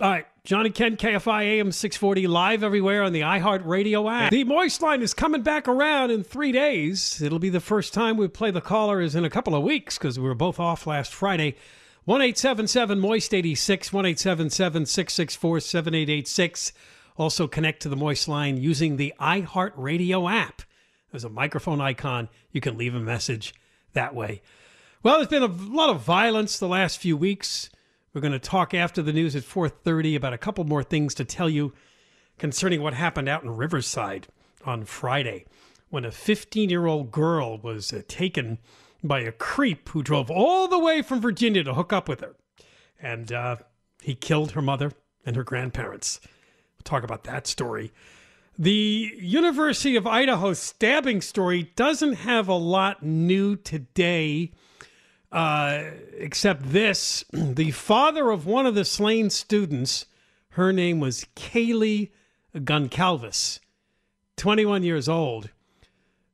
All 0.00 0.10
right. 0.10 0.26
John 0.44 0.66
and 0.66 0.74
Ken, 0.74 0.96
KFI 0.96 1.42
AM 1.42 1.72
640, 1.72 2.26
live 2.26 2.62
everywhere 2.62 3.02
on 3.02 3.12
the 3.12 3.22
iHeartRadio 3.22 4.12
app. 4.12 4.30
The 4.30 4.44
Moist 4.44 4.82
Line 4.82 5.00
is 5.00 5.14
coming 5.14 5.42
back 5.42 5.66
around 5.66 6.10
in 6.10 6.22
three 6.22 6.52
days. 6.52 7.22
It'll 7.22 7.38
be 7.38 7.48
the 7.48 7.60
first 7.60 7.94
time 7.94 8.16
we 8.16 8.28
play 8.28 8.50
the 8.50 8.60
callers 8.60 9.14
in 9.14 9.24
a 9.24 9.30
couple 9.30 9.54
of 9.54 9.62
weeks 9.62 9.96
because 9.96 10.18
we 10.18 10.26
were 10.26 10.34
both 10.34 10.60
off 10.60 10.86
last 10.86 11.14
Friday. 11.14 11.56
1 12.04 12.20
877 12.20 13.00
Moist 13.00 13.32
86, 13.32 13.92
1 13.92 14.06
877 14.06 14.86
664 14.86 15.60
7886. 15.60 16.72
Also 17.16 17.46
connect 17.46 17.82
to 17.82 17.88
the 17.88 17.96
Moist 17.96 18.28
Line 18.28 18.56
using 18.56 18.96
the 18.96 19.14
iHeartRadio 19.20 20.30
app. 20.30 20.62
There's 21.10 21.24
a 21.24 21.30
microphone 21.30 21.80
icon. 21.80 22.28
You 22.52 22.60
can 22.60 22.76
leave 22.76 22.94
a 22.94 23.00
message 23.00 23.54
that 23.94 24.14
way. 24.14 24.42
Well, 25.02 25.16
there's 25.16 25.28
been 25.28 25.42
a 25.42 25.46
lot 25.46 25.90
of 25.90 26.02
violence 26.02 26.58
the 26.58 26.68
last 26.68 26.98
few 26.98 27.16
weeks. 27.16 27.70
We're 28.12 28.20
going 28.20 28.32
to 28.32 28.38
talk 28.38 28.74
after 28.74 29.02
the 29.02 29.12
news 29.12 29.36
at 29.36 29.42
4:30 29.44 30.16
about 30.16 30.32
a 30.32 30.38
couple 30.38 30.64
more 30.64 30.82
things 30.82 31.14
to 31.14 31.24
tell 31.24 31.48
you 31.48 31.72
concerning 32.38 32.82
what 32.82 32.94
happened 32.94 33.28
out 33.28 33.42
in 33.42 33.56
Riverside 33.56 34.28
on 34.64 34.84
Friday 34.84 35.46
when 35.88 36.04
a 36.04 36.10
15-year-old 36.10 37.10
girl 37.10 37.58
was 37.58 37.92
uh, 37.92 38.02
taken 38.08 38.58
by 39.02 39.20
a 39.20 39.32
creep 39.32 39.88
who 39.90 40.02
drove 40.02 40.30
all 40.30 40.68
the 40.68 40.78
way 40.78 41.02
from 41.02 41.20
Virginia 41.20 41.62
to 41.62 41.74
hook 41.74 41.92
up 41.92 42.08
with 42.08 42.20
her. 42.20 42.34
And 43.00 43.30
uh, 43.32 43.56
he 44.02 44.14
killed 44.14 44.52
her 44.52 44.62
mother 44.62 44.92
and 45.24 45.36
her 45.36 45.44
grandparents. 45.44 46.20
Talk 46.86 47.02
about 47.02 47.24
that 47.24 47.48
story. 47.48 47.92
The 48.56 49.12
University 49.18 49.96
of 49.96 50.06
Idaho 50.06 50.54
stabbing 50.54 51.20
story 51.20 51.72
doesn't 51.74 52.14
have 52.14 52.48
a 52.48 52.54
lot 52.54 53.02
new 53.02 53.56
today. 53.56 54.52
Uh, 55.32 55.90
except 56.16 56.70
this 56.70 57.24
the 57.32 57.72
father 57.72 58.30
of 58.30 58.46
one 58.46 58.64
of 58.64 58.76
the 58.76 58.84
slain 58.84 59.30
students, 59.30 60.06
her 60.50 60.72
name 60.72 61.00
was 61.00 61.26
Kaylee 61.34 62.12
Goncalves, 62.54 63.58
21 64.36 64.84
years 64.84 65.08
old. 65.08 65.50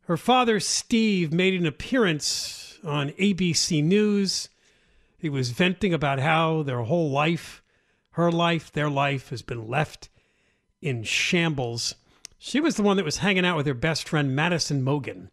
Her 0.02 0.18
father, 0.18 0.60
Steve, 0.60 1.32
made 1.32 1.58
an 1.58 1.66
appearance 1.66 2.78
on 2.84 3.08
ABC 3.12 3.82
News. 3.82 4.50
He 5.16 5.30
was 5.30 5.50
venting 5.50 5.94
about 5.94 6.18
how 6.18 6.62
their 6.62 6.82
whole 6.82 7.10
life, 7.10 7.62
her 8.12 8.30
life, 8.30 8.70
their 8.70 8.90
life, 8.90 9.30
has 9.30 9.40
been 9.40 9.66
left 9.66 10.10
in 10.82 11.04
shambles. 11.04 11.94
She 12.38 12.60
was 12.60 12.76
the 12.76 12.82
one 12.82 12.96
that 12.96 13.04
was 13.04 13.18
hanging 13.18 13.46
out 13.46 13.56
with 13.56 13.66
her 13.66 13.74
best 13.74 14.08
friend, 14.08 14.34
Madison 14.34 14.84
Mogen. 14.84 15.28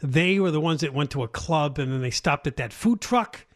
They 0.00 0.38
were 0.38 0.50
the 0.50 0.60
ones 0.60 0.80
that 0.80 0.94
went 0.94 1.10
to 1.10 1.22
a 1.22 1.28
club 1.28 1.78
and 1.78 1.92
then 1.92 2.00
they 2.00 2.10
stopped 2.10 2.46
at 2.46 2.56
that 2.56 2.72
food 2.72 3.00
truck 3.00 3.46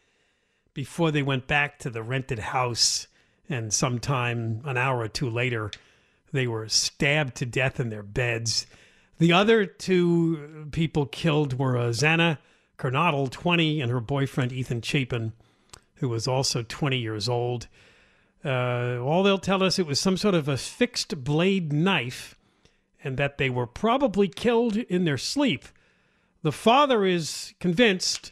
before 0.73 1.11
they 1.11 1.23
went 1.23 1.47
back 1.47 1.79
to 1.79 1.89
the 1.89 2.03
rented 2.03 2.39
house. 2.39 3.07
And 3.47 3.73
sometime 3.73 4.61
an 4.65 4.77
hour 4.77 4.99
or 4.99 5.07
two 5.07 5.29
later, 5.29 5.71
they 6.31 6.45
were 6.45 6.67
stabbed 6.67 7.35
to 7.35 7.45
death 7.45 7.79
in 7.79 7.89
their 7.89 8.03
beds. 8.03 8.67
The 9.17 9.33
other 9.33 9.65
two 9.65 10.67
people 10.71 11.05
killed 11.05 11.57
were 11.57 11.77
uh, 11.77 11.89
Xana 11.89 12.37
Kernodle, 12.77 13.29
20, 13.29 13.81
and 13.81 13.91
her 13.91 13.99
boyfriend 13.99 14.53
Ethan 14.53 14.81
Chapin, 14.81 15.33
who 15.95 16.09
was 16.09 16.27
also 16.27 16.63
20 16.63 16.97
years 16.97 17.27
old. 17.27 17.67
Uh, 18.43 18.97
all 18.99 19.23
they'll 19.23 19.37
tell 19.37 19.63
us 19.63 19.77
it 19.77 19.87
was 19.87 19.99
some 19.99 20.17
sort 20.17 20.35
of 20.35 20.47
a 20.47 20.57
fixed 20.57 21.23
blade 21.23 21.73
knife, 21.73 22.37
and 23.03 23.17
that 23.17 23.37
they 23.37 23.49
were 23.49 23.67
probably 23.67 24.27
killed 24.27 24.77
in 24.77 25.05
their 25.05 25.17
sleep. 25.17 25.65
The 26.41 26.51
father 26.51 27.05
is 27.05 27.53
convinced 27.59 28.31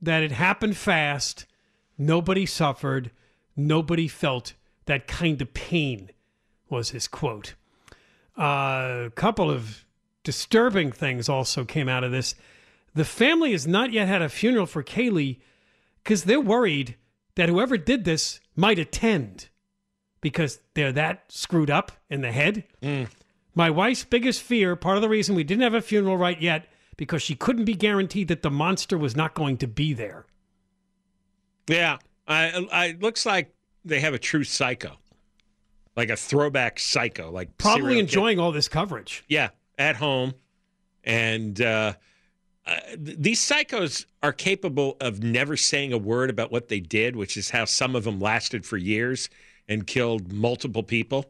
that 0.00 0.22
it 0.22 0.32
happened 0.32 0.76
fast, 0.76 1.46
nobody 1.98 2.46
suffered, 2.46 3.10
nobody 3.56 4.08
felt 4.08 4.54
that 4.86 5.06
kind 5.06 5.40
of 5.40 5.52
pain, 5.54 6.10
was 6.68 6.90
his 6.90 7.06
quote. 7.06 7.54
Uh, 8.38 9.04
a 9.06 9.12
couple 9.14 9.50
of 9.50 9.84
disturbing 10.24 10.90
things 10.90 11.28
also 11.28 11.64
came 11.64 11.88
out 11.88 12.04
of 12.04 12.12
this. 12.12 12.34
The 12.94 13.04
family 13.04 13.52
has 13.52 13.66
not 13.66 13.92
yet 13.92 14.08
had 14.08 14.22
a 14.22 14.28
funeral 14.28 14.66
for 14.66 14.82
Kaylee 14.82 15.40
because 16.02 16.24
they're 16.24 16.40
worried 16.40 16.96
that 17.34 17.48
whoever 17.48 17.76
did 17.76 18.04
this 18.04 18.40
might 18.54 18.78
attend 18.78 19.48
because 20.20 20.60
they're 20.74 20.92
that 20.92 21.24
screwed 21.28 21.70
up 21.70 21.92
in 22.08 22.20
the 22.20 22.32
head. 22.32 22.64
Mm. 22.82 23.08
My 23.54 23.70
wife's 23.70 24.04
biggest 24.04 24.42
fear, 24.42 24.76
part 24.76 24.96
of 24.96 25.02
the 25.02 25.08
reason 25.08 25.34
we 25.34 25.44
didn't 25.44 25.62
have 25.62 25.74
a 25.74 25.82
funeral 25.82 26.16
right 26.16 26.40
yet, 26.40 26.66
because 26.96 27.22
she 27.22 27.34
couldn't 27.34 27.64
be 27.64 27.74
guaranteed 27.74 28.28
that 28.28 28.42
the 28.42 28.50
monster 28.50 28.96
was 28.96 29.16
not 29.16 29.34
going 29.34 29.56
to 29.58 29.66
be 29.66 29.92
there. 29.92 30.26
Yeah, 31.68 31.98
I, 32.26 32.66
I 32.72 32.96
looks 33.00 33.26
like 33.26 33.54
they 33.84 34.00
have 34.00 34.14
a 34.14 34.18
true 34.18 34.44
psycho, 34.44 34.98
like 35.96 36.10
a 36.10 36.16
throwback 36.16 36.78
psycho, 36.78 37.30
like 37.30 37.58
probably 37.58 37.98
enjoying 37.98 38.38
all 38.38 38.52
this 38.52 38.68
coverage. 38.68 39.24
Yeah, 39.28 39.50
at 39.78 39.96
home, 39.96 40.34
and 41.04 41.60
uh, 41.60 41.94
uh, 42.66 42.76
these 42.96 43.40
psychos 43.40 44.06
are 44.22 44.32
capable 44.32 44.96
of 45.00 45.22
never 45.22 45.56
saying 45.56 45.92
a 45.92 45.98
word 45.98 46.30
about 46.30 46.52
what 46.52 46.68
they 46.68 46.78
did, 46.80 47.16
which 47.16 47.36
is 47.36 47.50
how 47.50 47.64
some 47.64 47.96
of 47.96 48.04
them 48.04 48.20
lasted 48.20 48.64
for 48.64 48.76
years 48.76 49.28
and 49.68 49.86
killed 49.86 50.32
multiple 50.32 50.82
people. 50.82 51.26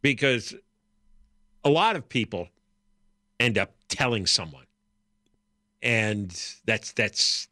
Because 0.00 0.54
a 1.64 1.68
lot 1.70 1.96
of 1.96 2.08
people 2.08 2.48
end 3.40 3.58
up 3.58 3.72
telling 3.88 4.26
someone, 4.26 4.64
and 5.82 6.30
that's 6.64 6.92
that's 6.92 7.48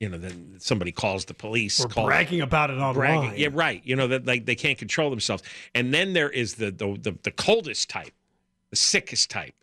you 0.00 0.08
know 0.08 0.18
then 0.18 0.56
somebody 0.58 0.92
calls 0.92 1.24
the 1.24 1.34
police 1.34 1.82
Or 1.82 1.88
calls, 1.88 2.06
bragging 2.06 2.40
about 2.40 2.70
it 2.70 2.74
online. 2.74 2.94
bragging. 2.94 3.38
Yeah, 3.38 3.48
right. 3.52 3.80
You 3.84 3.96
know 3.96 4.08
that 4.08 4.26
like 4.26 4.44
they 4.46 4.56
can't 4.56 4.76
control 4.76 5.08
themselves. 5.10 5.42
And 5.74 5.94
then 5.94 6.12
there 6.12 6.28
is 6.28 6.54
the 6.56 6.70
the 6.70 6.98
the, 7.00 7.16
the 7.22 7.30
coldest 7.30 7.88
type, 7.88 8.12
the 8.70 8.76
sickest 8.76 9.30
type, 9.30 9.54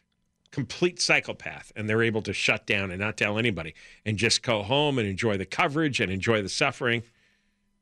complete 0.52 1.02
psychopath, 1.02 1.72
and 1.76 1.90
they're 1.90 2.04
able 2.04 2.22
to 2.24 2.34
shut 2.34 2.68
down 2.68 2.92
and 2.92 3.00
not 3.00 3.18
tell 3.18 3.38
anybody 3.38 3.74
and 4.06 4.18
just 4.18 4.44
go 4.44 4.64
home 4.64 5.00
and 5.00 5.08
enjoy 5.08 5.38
the 5.38 5.46
coverage 5.46 6.00
and 6.00 6.12
enjoy 6.12 6.42
the 6.42 6.50
suffering. 6.50 7.04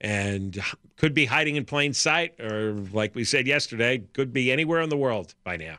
And 0.02 0.58
could 0.96 1.14
be 1.14 1.26
hiding 1.26 1.58
in 1.58 1.66
plain 1.66 1.94
sight, 1.94 2.40
or 2.40 2.72
like 2.94 3.16
we 3.16 3.26
said 3.26 3.48
yesterday, 3.48 4.04
could 4.14 4.32
be 4.32 4.50
anywhere 4.50 4.80
in 4.80 4.90
the 4.90 4.96
world 4.96 5.36
by 5.44 5.58
now. 5.58 5.78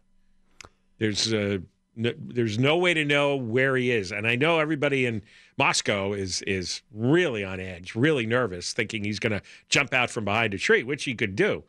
There's 0.99 1.33
no, 1.33 1.63
there's 1.97 2.59
no 2.59 2.77
way 2.77 2.93
to 2.93 3.05
know 3.05 3.37
where 3.37 3.77
he 3.77 3.91
is, 3.91 4.13
and 4.13 4.27
I 4.27 4.37
know 4.37 4.59
everybody 4.59 5.07
in 5.07 5.23
Moscow 5.57 6.13
is 6.13 6.43
is 6.43 6.83
really 6.93 7.45
on 7.45 7.61
edge, 7.61 7.95
really 7.95 8.27
nervous, 8.27 8.75
thinking 8.75 9.05
he's 9.05 9.19
going 9.19 9.33
to 9.33 9.43
jump 9.71 9.95
out 9.95 10.11
from 10.11 10.27
behind 10.27 10.53
a 10.53 10.59
tree, 10.59 10.83
which 10.83 11.05
he 11.05 11.15
could 11.15 11.35
do, 11.35 11.65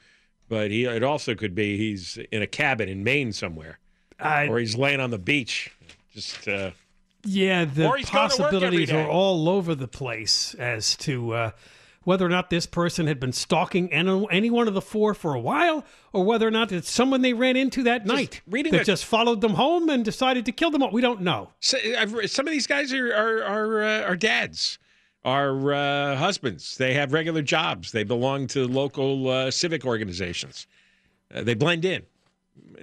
but 0.50 0.72
he 0.72 0.84
it 0.84 1.04
also 1.04 1.36
could 1.36 1.56
be 1.56 1.78
he's 1.78 2.18
in 2.32 2.42
a 2.42 2.48
cabin 2.48 2.90
in 2.90 3.04
Maine 3.04 3.32
somewhere, 3.32 3.80
I- 4.22 4.48
or 4.48 4.60
he's 4.60 4.76
laying 4.76 5.00
on 5.00 5.10
the 5.12 5.18
beach, 5.18 5.72
just 6.14 6.48
uh, 6.48 6.72
Yeah, 7.26 7.66
the 7.66 7.88
Or 7.88 7.98
he's 7.98 8.10
going 8.10 8.30
to 8.30 8.42
work 8.42 8.54
every 8.54 8.86
possibilities 8.86 8.92
are 8.92 9.08
all 9.10 9.50
over 9.50 9.76
the 9.76 9.88
place 9.88 10.54
as 10.56 10.96
to 10.98 11.34
uh, 11.34 11.52
whether 12.04 12.26
or 12.26 12.30
not 12.30 12.50
this 12.50 12.66
person 12.66 13.06
had 13.06 13.20
been 13.20 13.32
stalking 13.32 13.92
any, 13.94 14.26
any 14.32 14.50
one 14.50 14.68
of 14.68 14.74
the 14.74 14.82
four 14.82 15.14
for 15.14 15.36
a 15.36 15.40
while, 15.40 15.86
or 16.14 16.24
whether 16.24 16.48
or 16.48 16.52
not 16.52 16.72
it's 16.72 16.90
someone 16.90 17.22
they 17.22 17.34
ran 17.34 17.56
into 17.56 17.84
that 17.84 18.06
night 18.08 18.42
reading 18.48 18.72
that 18.72 18.82
a- 18.82 18.86
just 18.86 19.06
followed 19.06 19.42
them 19.42 19.54
home 19.54 19.88
and 19.90 20.04
decided 20.04 20.46
to 20.46 20.52
kill 20.52 20.72
them 20.72 20.82
all. 20.82 20.90
We 20.92 21.02
don't 21.02 21.22
know. 21.22 21.50
So, 21.60 21.78
some 22.26 22.48
of 22.48 22.52
these 22.52 22.66
guys 22.68 22.92
are 22.92 23.14
are 23.14 23.44
are, 23.44 23.84
uh, 23.84 24.02
are 24.02 24.16
dads, 24.16 24.80
are 25.24 25.74
uh, 25.74 26.16
husbands. 26.16 26.76
They 26.78 26.96
have 26.96 27.14
regular 27.14 27.44
jobs. 27.44 27.92
They 27.92 28.04
belong 28.04 28.48
to 28.48 28.68
local 28.68 29.30
uh, 29.30 29.52
civic 29.52 29.86
organizations. 29.86 30.66
Uh, 31.32 31.44
they 31.44 31.54
blend 31.54 31.86
in. 31.86 32.02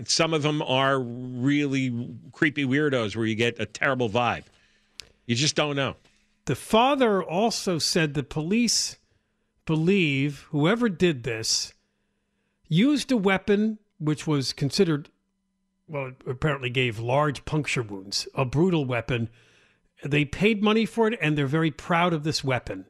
Some 0.04 0.32
of 0.32 0.42
them 0.42 0.62
are 0.62 1.00
really 1.00 2.08
creepy 2.32 2.64
weirdos 2.64 3.16
where 3.16 3.26
you 3.26 3.34
get 3.34 3.58
a 3.58 3.66
terrible 3.66 4.08
vibe. 4.08 4.44
You 5.26 5.34
just 5.34 5.56
don't 5.56 5.76
know. 5.76 5.96
The 6.46 6.54
father 6.54 7.22
also 7.22 7.78
said 7.78 8.14
the 8.14 8.22
police 8.22 8.96
believe 9.66 10.46
whoever 10.50 10.88
did 10.88 11.24
this 11.24 11.74
used 12.68 13.12
a 13.12 13.16
weapon 13.16 13.78
which 13.98 14.26
was 14.26 14.52
considered, 14.52 15.10
well, 15.86 16.12
apparently 16.26 16.70
gave 16.70 16.98
large 16.98 17.44
puncture 17.44 17.82
wounds, 17.82 18.26
a 18.34 18.44
brutal 18.44 18.84
weapon. 18.84 19.28
They 20.04 20.24
paid 20.24 20.62
money 20.62 20.86
for 20.86 21.08
it 21.08 21.18
and 21.20 21.36
they're 21.36 21.46
very 21.46 21.70
proud 21.70 22.14
of 22.14 22.24
this 22.24 22.42
weapon. 22.42 22.86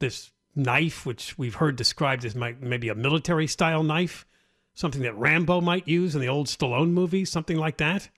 This 0.00 0.32
knife, 0.56 1.06
which 1.06 1.38
we've 1.38 1.56
heard 1.56 1.76
described 1.76 2.24
as 2.24 2.34
maybe 2.34 2.88
a 2.88 2.94
military 2.94 3.46
style 3.46 3.82
knife, 3.82 4.26
something 4.74 5.02
that 5.02 5.16
Rambo 5.16 5.60
might 5.60 5.88
use 5.88 6.14
in 6.14 6.20
the 6.20 6.28
old 6.28 6.46
Stallone 6.46 6.90
movies, 6.90 7.30
something 7.30 7.56
like 7.56 7.76
that. 7.78 8.08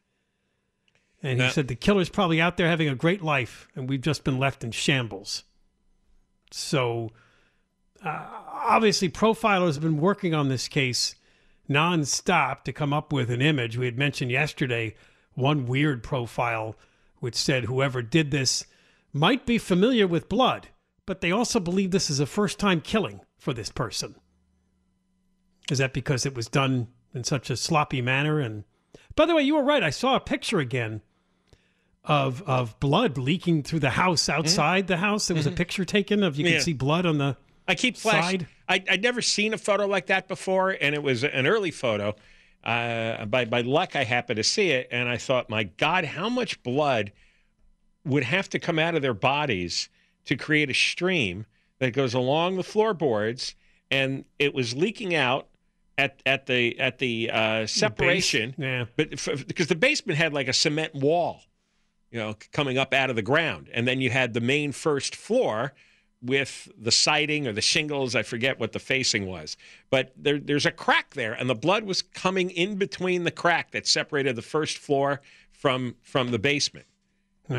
And 1.23 1.39
he 1.41 1.47
Now- 1.47 1.53
said 1.53 1.69
the 1.69 1.75
killer's 1.75 2.09
probably 2.09 2.41
out 2.41 2.57
there 2.57 2.69
having 2.69 2.89
a 2.89 2.95
great 2.95 3.23
life, 3.23 3.69
and 3.75 3.89
we've 3.89 4.01
just 4.01 4.25
been 4.25 4.39
left 4.39 4.65
in 4.65 4.73
shambles. 4.73 5.45
So, 6.51 7.13
uh, 8.05 8.27
obviously, 8.49 9.09
profilers 9.09 9.75
have 9.75 9.83
been 9.83 9.99
working 9.99 10.35
on 10.35 10.49
this 10.49 10.69
case 10.69 11.15
nonstop 11.71 12.65
to 12.65 12.73
come 12.73 12.93
up 12.93 13.13
with 13.13 13.31
an 13.31 13.41
image. 13.41 13.77
We 13.77 13.87
had 13.87 13.97
mentioned 13.99 14.31
yesterday 14.31 14.95
one 15.35 15.67
weird 15.67 16.03
profile 16.03 16.77
which 17.21 17.37
said 17.37 17.65
whoever 17.65 18.03
did 18.03 18.33
this 18.33 18.67
might 19.13 19.47
be 19.47 19.57
familiar 19.57 20.09
with 20.09 20.29
blood, 20.29 20.69
but 21.07 21.21
they 21.21 21.31
also 21.31 21.61
believe 21.61 21.93
this 21.93 22.11
is 22.11 22.19
a 22.19 22.27
first 22.27 22.59
time 22.59 22.81
killing 22.81 23.21
for 23.39 23.55
this 23.55 23.71
person. 23.71 24.17
Is 25.71 25.79
that 25.79 25.93
because 25.93 26.27
it 26.27 26.35
was 26.35 26.49
done 26.49 26.89
in 27.15 27.25
such 27.25 27.51
a 27.51 27.57
sloppy 27.57 28.03
manner? 28.03 28.41
And 28.41 28.65
by 29.15 29.27
the 29.27 29.35
way, 29.35 29.43
you 29.43 29.55
were 29.55 29.63
right. 29.63 29.83
I 29.83 29.91
saw 29.91 30.17
a 30.17 30.21
picture 30.21 30.59
again 30.59 31.03
of 32.05 32.43
of 32.43 32.79
blood 32.81 33.17
leaking 33.17 33.63
through 33.63 33.79
the 33.81 33.91
house 33.91 34.29
outside 34.29 34.87
the 34.89 34.97
house. 34.97 35.29
There 35.29 35.37
was 35.37 35.47
a 35.47 35.53
picture 35.53 35.85
taken 35.85 36.23
of 36.23 36.37
you 36.37 36.45
Yeah. 36.47 36.53
can 36.55 36.61
see 36.63 36.73
blood 36.73 37.07
on 37.07 37.19
the 37.19 37.37
I 37.69 37.77
keep 37.77 37.97
flashing. 37.97 38.41
Side. 38.41 38.49
I, 38.69 38.85
I'd 38.91 39.03
never 39.03 39.23
seen 39.23 39.55
a 39.55 39.59
photo 39.59 39.87
like 39.87 40.07
that 40.07 40.27
before, 40.27 40.71
and 40.71 40.95
it 40.95 41.03
was 41.03 41.23
an 41.23 41.47
early 41.47 41.71
photo. 41.71 42.17
Uh, 42.65 43.25
by 43.27 43.45
by 43.45 43.61
luck, 43.61 43.95
I 43.95 44.03
happened 44.05 44.39
to 44.39 44.43
see 44.45 44.71
it, 44.71 44.89
and 44.91 45.09
I 45.09 45.17
thought, 45.17 45.49
my 45.49 45.65
God, 45.65 46.05
how 46.05 46.29
much 46.29 46.61
blood 46.65 47.13
would 48.05 48.25
have 48.25 48.49
to 48.51 48.59
come 48.59 48.81
out 48.81 48.97
of 48.97 49.03
their 49.03 49.15
bodies 49.15 49.89
to 50.25 50.37
create 50.37 50.71
a 50.71 50.75
stream 50.75 51.47
that 51.79 51.93
goes 51.93 52.15
along 52.15 52.57
the 52.57 52.63
floorboards, 52.65 53.55
and 53.93 54.25
it 54.41 54.55
was 54.55 54.75
leaking 54.75 55.15
out 55.15 55.49
at 55.99 56.23
at 56.27 56.47
the 56.47 56.79
at 56.79 56.99
the 56.99 57.31
uh, 57.31 57.67
separation. 57.67 58.55
Yeah. 58.59 58.87
But 58.97 59.13
f- 59.13 59.47
because 59.47 59.67
the 59.67 59.75
basement 59.75 60.19
had 60.19 60.33
like 60.33 60.49
a 60.49 60.53
cement 60.53 60.95
wall, 60.95 61.41
you 62.11 62.19
know, 62.19 62.37
coming 62.53 62.79
up 62.79 62.95
out 62.95 63.11
of 63.11 63.17
the 63.17 63.23
ground, 63.23 63.69
and 63.73 63.87
then 63.87 64.01
you 64.01 64.11
had 64.11 64.35
the 64.35 64.41
main 64.41 64.73
first 64.73 65.15
floor 65.15 65.73
with 66.25 66.69
the 66.79 66.93
siding 66.93 67.49
or 67.49 67.53
the 67.53 67.61
shingles. 67.61 68.15
I 68.15 68.23
forget 68.23 68.61
what 68.61 68.73
the 68.73 68.79
facing 68.79 69.27
was, 69.27 69.57
but 69.91 70.13
there, 70.17 70.39
there's 70.39 70.67
a 70.67 70.71
crack 70.71 71.15
there, 71.15 71.33
and 71.33 71.51
the 71.51 71.55
blood 71.55 71.85
was 71.85 72.01
coming 72.01 72.51
in 72.51 72.77
between 72.77 73.25
the 73.25 73.31
crack 73.33 73.73
that 73.73 73.87
separated 73.87 74.37
the 74.37 74.43
first 74.43 74.79
floor 74.79 75.21
from 75.53 75.97
from 76.03 76.31
the 76.31 76.39
basement, 76.39 76.87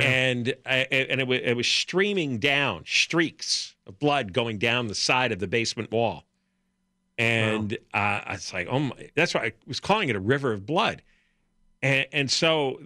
and 0.01 0.53
I, 0.65 0.87
and 0.91 1.19
it 1.21 1.27
was, 1.27 1.39
it 1.43 1.55
was 1.55 1.67
streaming 1.67 2.39
down, 2.39 2.83
streaks 2.85 3.75
of 3.85 3.99
blood 3.99 4.33
going 4.33 4.57
down 4.57 4.87
the 4.87 4.95
side 4.95 5.31
of 5.31 5.39
the 5.39 5.47
basement 5.47 5.91
wall. 5.91 6.23
And 7.17 7.73
uh, 7.93 8.21
I 8.25 8.33
was 8.33 8.53
like, 8.53 8.67
oh 8.69 8.79
my, 8.79 9.09
that's 9.15 9.33
why 9.33 9.41
I 9.41 9.53
was 9.67 9.79
calling 9.79 10.09
it 10.09 10.15
a 10.15 10.19
river 10.19 10.51
of 10.51 10.65
blood. 10.65 11.01
And, 11.81 12.07
and 12.11 12.31
so 12.31 12.79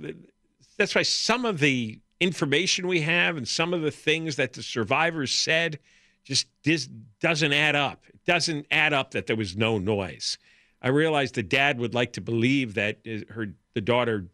that's 0.78 0.96
why 0.96 1.04
some 1.04 1.46
of 1.46 1.60
the 1.60 2.00
information 2.20 2.88
we 2.88 3.02
have 3.02 3.38
and 3.38 3.48
some 3.48 3.74
of 3.74 3.82
the 3.82 3.92
things 3.92 4.36
that 4.38 4.54
the 4.54 4.64
survivors 4.64 5.32
said 5.32 5.80
just 6.24 6.48
dis- 6.64 6.90
doesn't 7.22 7.54
add 7.54 7.76
up. 7.76 8.04
It 8.08 8.24
doesn't 8.26 8.66
add 8.72 8.94
up 8.94 9.12
that 9.12 9.28
there 9.28 9.36
was 9.36 9.56
no 9.56 9.78
noise. 9.78 10.38
I 10.82 10.90
realized 10.90 11.36
the 11.36 11.44
dad 11.44 11.80
would 11.80 11.94
like 11.94 12.14
to 12.14 12.22
believe 12.22 12.74
that 12.74 13.00
uh, 13.08 13.34
her 13.34 13.54
the 13.74 13.82
daughter, 13.82 14.26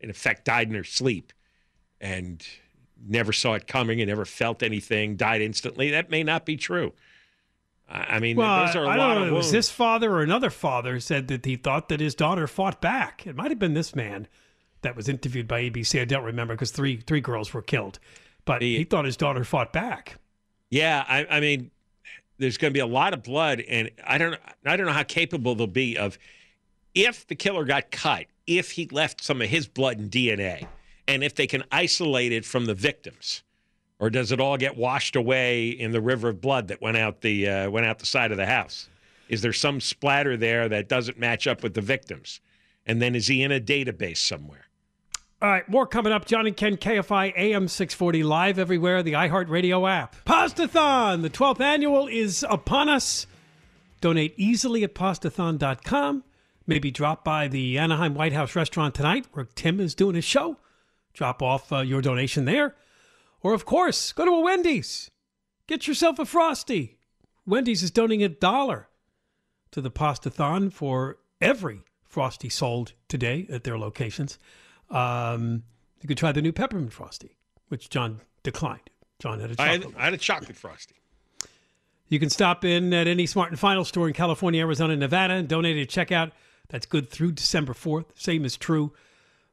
in 0.00 0.10
effect, 0.10 0.44
died 0.44 0.68
in 0.68 0.74
her 0.74 0.84
sleep, 0.84 1.32
and 2.00 2.46
never 3.04 3.32
saw 3.32 3.54
it 3.54 3.66
coming 3.66 4.00
and 4.00 4.08
never 4.08 4.24
felt 4.24 4.62
anything. 4.62 5.16
Died 5.16 5.40
instantly. 5.40 5.90
That 5.90 6.10
may 6.10 6.22
not 6.22 6.46
be 6.46 6.56
true. 6.56 6.92
I 7.88 8.16
I 8.16 8.20
mean, 8.20 8.36
Well, 8.36 8.66
those 8.66 8.76
are 8.76 8.84
a 8.84 8.88
I 8.88 8.96
lot 8.96 9.14
don't 9.14 9.16
know. 9.22 9.26
of 9.28 9.32
It 9.32 9.36
was 9.36 9.52
this 9.52 9.70
father 9.70 10.12
or 10.12 10.22
another 10.22 10.50
father 10.50 10.98
said 11.00 11.28
that 11.28 11.44
he 11.44 11.56
thought 11.56 11.88
that 11.88 12.00
his 12.00 12.14
daughter 12.14 12.46
fought 12.46 12.80
back. 12.80 13.26
It 13.26 13.36
might 13.36 13.50
have 13.50 13.58
been 13.58 13.74
this 13.74 13.94
man 13.94 14.28
that 14.82 14.96
was 14.96 15.08
interviewed 15.08 15.46
by 15.48 15.62
ABC. 15.62 16.00
I 16.00 16.04
don't 16.04 16.24
remember 16.24 16.54
because 16.54 16.70
three 16.72 16.96
three 16.98 17.20
girls 17.20 17.52
were 17.54 17.62
killed, 17.62 17.98
but 18.44 18.60
The- 18.60 18.78
he 18.78 18.84
thought 18.84 19.04
his 19.04 19.16
daughter 19.16 19.44
fought 19.44 19.72
back. 19.72 20.16
Yeah, 20.70 21.04
I, 21.06 21.26
I 21.26 21.40
mean, 21.40 21.70
there's 22.38 22.56
going 22.56 22.72
to 22.72 22.74
be 22.74 22.80
a 22.80 22.86
lot 22.86 23.12
of 23.12 23.22
blood, 23.22 23.60
and 23.60 23.90
I 24.06 24.16
don't, 24.16 24.40
I 24.64 24.76
don't 24.76 24.86
know 24.86 24.92
how 24.92 25.02
capable 25.02 25.54
they'll 25.54 25.66
be 25.66 25.98
of 25.98 26.18
if 26.94 27.26
the 27.26 27.34
killer 27.34 27.64
got 27.64 27.90
cut, 27.90 28.24
if 28.46 28.72
he 28.72 28.86
left 28.90 29.22
some 29.22 29.42
of 29.42 29.48
his 29.50 29.66
blood 29.66 29.98
and 29.98 30.10
DNA, 30.10 30.66
and 31.06 31.22
if 31.22 31.34
they 31.34 31.46
can 31.46 31.62
isolate 31.70 32.32
it 32.32 32.44
from 32.46 32.64
the 32.64 32.74
victims, 32.74 33.42
or 34.02 34.10
does 34.10 34.32
it 34.32 34.40
all 34.40 34.56
get 34.56 34.76
washed 34.76 35.14
away 35.14 35.68
in 35.68 35.92
the 35.92 36.00
river 36.00 36.30
of 36.30 36.40
blood 36.40 36.66
that 36.66 36.82
went 36.82 36.96
out 36.96 37.20
the 37.20 37.48
uh, 37.48 37.70
went 37.70 37.86
out 37.86 38.00
the 38.00 38.06
side 38.06 38.32
of 38.32 38.36
the 38.36 38.46
house? 38.46 38.88
Is 39.28 39.42
there 39.42 39.52
some 39.52 39.80
splatter 39.80 40.36
there 40.36 40.68
that 40.68 40.88
doesn't 40.88 41.20
match 41.20 41.46
up 41.46 41.62
with 41.62 41.74
the 41.74 41.80
victims? 41.80 42.40
And 42.84 43.00
then 43.00 43.14
is 43.14 43.28
he 43.28 43.44
in 43.44 43.52
a 43.52 43.60
database 43.60 44.16
somewhere? 44.16 44.66
All 45.40 45.48
right, 45.48 45.68
more 45.68 45.86
coming 45.86 46.12
up. 46.12 46.26
John 46.26 46.48
and 46.48 46.56
Ken, 46.56 46.76
KFI 46.76 47.32
AM 47.36 47.68
640, 47.68 48.24
live 48.24 48.58
everywhere, 48.58 49.04
the 49.04 49.12
iHeartRadio 49.12 49.88
app. 49.88 50.16
Pastathon, 50.24 51.22
the 51.22 51.30
12th 51.30 51.60
annual 51.60 52.08
is 52.08 52.44
upon 52.50 52.88
us. 52.88 53.28
Donate 54.00 54.34
easily 54.36 54.82
at 54.82 54.96
pastathon.com. 54.96 56.24
Maybe 56.66 56.90
drop 56.90 57.22
by 57.22 57.46
the 57.46 57.78
Anaheim 57.78 58.14
White 58.14 58.32
House 58.32 58.56
restaurant 58.56 58.96
tonight 58.96 59.26
where 59.32 59.46
Tim 59.54 59.78
is 59.78 59.94
doing 59.94 60.16
his 60.16 60.24
show. 60.24 60.56
Drop 61.14 61.40
off 61.40 61.72
uh, 61.72 61.82
your 61.82 62.02
donation 62.02 62.46
there. 62.46 62.74
Or, 63.42 63.54
of 63.54 63.64
course, 63.64 64.12
go 64.12 64.24
to 64.24 64.30
a 64.30 64.40
Wendy's. 64.40 65.10
Get 65.66 65.86
yourself 65.86 66.18
a 66.18 66.24
Frosty. 66.24 66.98
Wendy's 67.46 67.82
is 67.82 67.90
donating 67.90 68.22
a 68.22 68.28
dollar 68.28 68.88
to 69.72 69.80
the 69.80 69.90
Pastathon 69.90 70.72
for 70.72 71.18
every 71.40 71.82
Frosty 72.04 72.48
sold 72.48 72.92
today 73.08 73.46
at 73.50 73.64
their 73.64 73.78
locations. 73.78 74.38
Um, 74.90 75.64
You 76.00 76.08
could 76.08 76.18
try 76.18 76.30
the 76.32 76.42
new 76.42 76.52
peppermint 76.52 76.92
frosty, 76.92 77.36
which 77.68 77.88
John 77.88 78.20
declined. 78.42 78.90
John 79.18 79.40
had 79.40 79.50
a 79.50 79.54
I 79.62 79.76
chocolate. 79.78 79.94
had, 79.94 80.00
I 80.00 80.04
had 80.04 80.14
a 80.14 80.18
chocolate 80.18 80.56
frosty. 80.56 80.96
You 82.08 82.18
can 82.18 82.28
stop 82.28 82.64
in 82.64 82.92
at 82.92 83.06
any 83.08 83.24
Smart 83.26 83.50
and 83.50 83.58
Final 83.58 83.84
store 83.84 84.06
in 84.08 84.12
California, 84.14 84.60
Arizona, 84.60 84.94
Nevada 84.96 85.34
and 85.34 85.48
donate 85.48 85.78
at 85.78 85.88
checkout. 85.88 86.32
That's 86.68 86.84
good 86.86 87.08
through 87.10 87.32
December 87.32 87.72
4th. 87.72 88.06
Same 88.14 88.44
is 88.44 88.56
true 88.56 88.92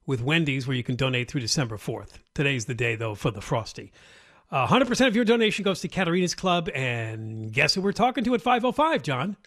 with 0.10 0.22
Wendy's, 0.22 0.68
where 0.68 0.76
you 0.76 0.84
can 0.84 0.96
donate 0.96 1.30
through 1.30 1.40
December 1.42 1.78
4th. 1.78 2.14
Today's 2.34 2.66
the 2.66 2.74
day, 2.74 2.96
though, 2.96 3.14
for 3.16 3.30
the 3.30 3.42
Frosty. 3.42 3.92
Uh, 4.52 4.66
100% 4.68 5.06
of 5.08 5.16
your 5.16 5.24
donation 5.24 5.64
goes 5.64 5.80
to 5.82 5.88
Caterina's 5.88 6.34
Club. 6.34 6.68
And 6.74 7.54
guess 7.54 7.76
who 7.76 7.82
we're 7.82 7.92
talking 7.92 8.24
to 8.24 8.34
at 8.34 8.42
505, 8.42 9.04
John? 9.04 9.38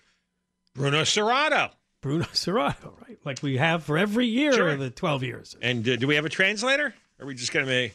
Bruno 0.74 1.02
Serrato. 1.02 1.72
Bruno 2.00 2.24
Serrato, 2.32 2.92
right? 3.06 3.18
Like 3.24 3.42
we 3.42 3.56
have 3.56 3.82
for 3.82 3.98
every 3.98 4.26
year 4.26 4.52
Sure. 4.52 4.68
of 4.68 4.78
the 4.78 4.90
12 4.90 5.24
years. 5.24 5.56
And 5.60 5.86
uh, 5.88 5.96
do 5.96 6.06
we 6.06 6.14
have 6.14 6.24
a 6.24 6.28
translator? 6.30 6.94
Or 7.18 7.24
are 7.24 7.26
we 7.26 7.34
just 7.34 7.52
going 7.52 7.66
to 7.66 7.70
make 7.70 7.94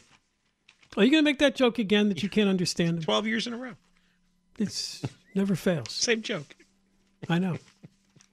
Are 0.98 1.04
you 1.04 1.10
going 1.10 1.24
to 1.24 1.28
make 1.28 1.38
that 1.38 1.54
joke 1.56 1.78
again 1.78 2.10
that 2.10 2.22
you 2.22 2.28
can't 2.28 2.50
understand? 2.50 3.02
12 3.02 3.26
years 3.26 3.46
in 3.46 3.54
a 3.54 3.56
row? 3.58 3.74
It's 4.58 5.02
never 5.34 5.56
fails. 5.56 5.90
Same 5.92 6.20
joke. 6.20 6.54
I 7.30 7.38
know. 7.38 7.56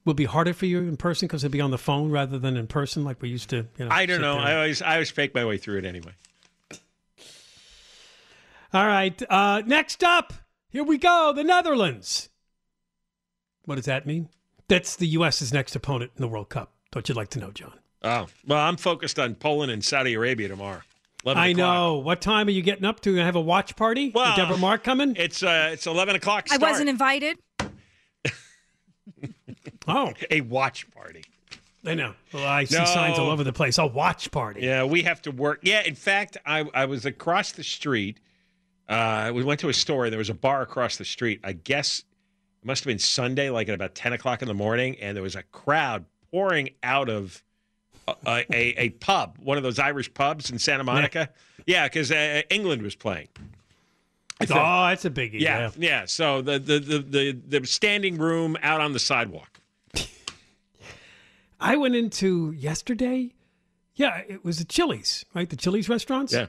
Will 0.06 0.14
be 0.14 0.24
harder 0.24 0.54
for 0.54 0.66
you 0.66 0.78
in 0.78 0.96
person 0.96 1.26
because 1.26 1.42
it'll 1.42 1.52
be 1.52 1.60
on 1.60 1.72
the 1.72 1.78
phone 1.78 2.10
rather 2.12 2.38
than 2.38 2.56
in 2.56 2.68
person 2.68 3.04
like 3.04 3.20
we 3.20 3.28
used 3.28 3.50
to? 3.50 3.66
You 3.76 3.84
know, 3.86 3.88
I 3.90 4.06
don't 4.06 4.20
know. 4.20 4.36
there? 4.36 4.46
I 4.46 4.54
always 4.54 4.80
I 4.80 4.92
always 4.94 5.10
fake 5.10 5.34
my 5.34 5.44
way 5.44 5.58
through 5.58 5.78
it 5.78 5.84
anyway. 5.84 6.12
All 8.72 8.86
right. 8.86 9.20
Uh, 9.28 9.62
next 9.66 10.04
up, 10.04 10.32
here 10.68 10.84
we 10.84 10.96
go. 10.96 11.32
The 11.34 11.42
Netherlands. 11.42 12.28
What 13.64 13.74
does 13.74 13.86
that 13.86 14.06
mean? 14.06 14.28
That's 14.68 14.94
the 14.94 15.08
U.S.'s 15.08 15.52
next 15.52 15.74
opponent 15.74 16.12
in 16.16 16.22
the 16.22 16.28
World 16.28 16.50
Cup. 16.50 16.72
Don't 16.92 17.08
you 17.08 17.14
like 17.16 17.28
to 17.30 17.40
know, 17.40 17.50
John? 17.50 17.72
Oh 18.02 18.26
well, 18.46 18.60
I'm 18.60 18.76
focused 18.76 19.18
on 19.18 19.34
Poland 19.34 19.72
and 19.72 19.84
Saudi 19.84 20.14
Arabia 20.14 20.46
tomorrow. 20.46 20.82
I 21.26 21.52
know. 21.52 21.96
What 21.96 22.20
time 22.20 22.46
are 22.46 22.52
you 22.52 22.62
getting 22.62 22.84
up 22.84 23.00
to? 23.00 23.20
I 23.20 23.24
have 23.24 23.34
a 23.34 23.40
watch 23.40 23.74
party? 23.74 24.12
Well, 24.14 24.30
Is 24.30 24.36
Deborah 24.36 24.58
Mark 24.58 24.84
coming? 24.84 25.16
It's 25.16 25.42
uh 25.42 25.70
it's 25.72 25.88
11 25.88 26.14
o'clock. 26.14 26.46
I 26.52 26.58
wasn't 26.58 26.88
invited. 26.88 27.38
oh, 29.88 30.12
a 30.30 30.40
watch 30.42 30.90
party. 30.90 31.24
I 31.84 31.94
know. 31.94 32.14
Well, 32.32 32.44
I 32.46 32.64
see 32.64 32.76
No. 32.76 32.84
signs 32.84 33.18
all 33.18 33.30
over 33.30 33.44
the 33.44 33.52
place. 33.52 33.78
A 33.78 33.86
watch 33.86 34.30
party. 34.32 34.62
Yeah, 34.62 34.84
we 34.84 35.02
have 35.02 35.22
to 35.22 35.30
work. 35.30 35.60
Yeah, 35.62 35.82
in 35.82 35.94
fact, 35.94 36.36
I 36.44 36.64
I 36.74 36.86
was 36.86 37.06
across 37.06 37.52
the 37.52 37.62
street. 37.64 38.18
Uh, 38.88 39.30
we 39.34 39.42
went 39.44 39.60
to 39.60 39.68
a 39.68 39.72
store. 39.74 40.10
There 40.10 40.18
was 40.18 40.30
a 40.30 40.34
bar 40.34 40.62
across 40.62 40.96
the 40.96 41.04
street. 41.04 41.40
I 41.44 41.52
guess 41.52 42.00
it 42.00 42.66
must 42.66 42.82
have 42.84 42.88
been 42.88 42.98
Sunday, 42.98 43.50
like 43.50 43.68
at 43.68 43.74
about 43.74 43.94
10 43.94 44.12
o'clock 44.12 44.42
in 44.42 44.48
the 44.48 44.54
morning, 44.54 44.96
and 45.00 45.16
there 45.16 45.22
was 45.22 45.34
a 45.36 45.42
crowd 45.44 46.04
pouring 46.30 46.70
out 46.84 47.08
of 47.08 47.42
a, 48.26 48.44
a, 48.52 48.74
a 48.80 48.88
pub, 48.90 49.38
one 49.42 49.56
of 49.56 49.64
those 49.64 49.80
Irish 49.80 50.12
pubs 50.14 50.50
in 50.50 50.58
Santa 50.60 50.84
Monica. 50.84 51.30
Yeah, 51.66 51.86
because 51.88 52.12
uh, 52.12 52.42
England 52.48 52.82
was 52.82 52.94
playing. 52.94 53.26
Oh, 54.42 54.86
that's 54.88 55.04
a 55.04 55.10
biggie. 55.10 55.40
Yeah, 55.40 55.70
yeah. 55.76 56.04
So 56.04 56.42
the, 56.42 56.58
the 56.58 56.78
the 56.78 56.98
the 56.98 57.32
the 57.60 57.66
standing 57.66 58.18
room 58.18 58.56
out 58.62 58.80
on 58.80 58.92
the 58.92 58.98
sidewalk. 58.98 59.55
I 61.60 61.76
went 61.76 61.94
into 61.94 62.52
yesterday. 62.52 63.32
Yeah, 63.94 64.18
it 64.28 64.44
was 64.44 64.58
the 64.58 64.64
Chili's, 64.64 65.24
right? 65.34 65.48
The 65.48 65.56
Chili's 65.56 65.88
restaurants. 65.88 66.32
Yeah. 66.32 66.46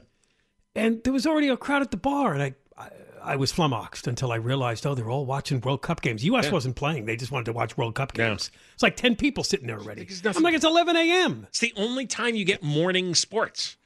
And 0.74 1.02
there 1.02 1.12
was 1.12 1.26
already 1.26 1.48
a 1.48 1.56
crowd 1.56 1.82
at 1.82 1.90
the 1.90 1.96
bar, 1.96 2.34
and 2.34 2.42
I, 2.42 2.54
I, 2.76 2.90
I 3.22 3.36
was 3.36 3.50
flummoxed 3.50 4.06
until 4.06 4.30
I 4.30 4.36
realized, 4.36 4.86
oh, 4.86 4.94
they're 4.94 5.10
all 5.10 5.24
watching 5.26 5.60
World 5.62 5.80
Cup 5.82 6.02
games. 6.02 6.20
The 6.20 6.26
U.S. 6.26 6.46
Yeah. 6.46 6.52
wasn't 6.52 6.76
playing; 6.76 7.06
they 7.06 7.16
just 7.16 7.32
wanted 7.32 7.46
to 7.46 7.52
watch 7.52 7.76
World 7.76 7.94
Cup 7.94 8.16
Yeah. 8.16 8.28
games. 8.28 8.50
It's 8.74 8.82
like 8.82 8.96
ten 8.96 9.16
people 9.16 9.42
sitting 9.44 9.66
there 9.66 9.78
already. 9.78 10.06
I'm 10.24 10.42
like, 10.42 10.54
it's 10.54 10.64
11 10.64 10.94
a.m. 10.94 11.46
It's 11.48 11.58
the 11.60 11.72
only 11.76 12.06
time 12.06 12.34
you 12.34 12.44
get 12.44 12.62
morning 12.62 13.14
sports. 13.14 13.76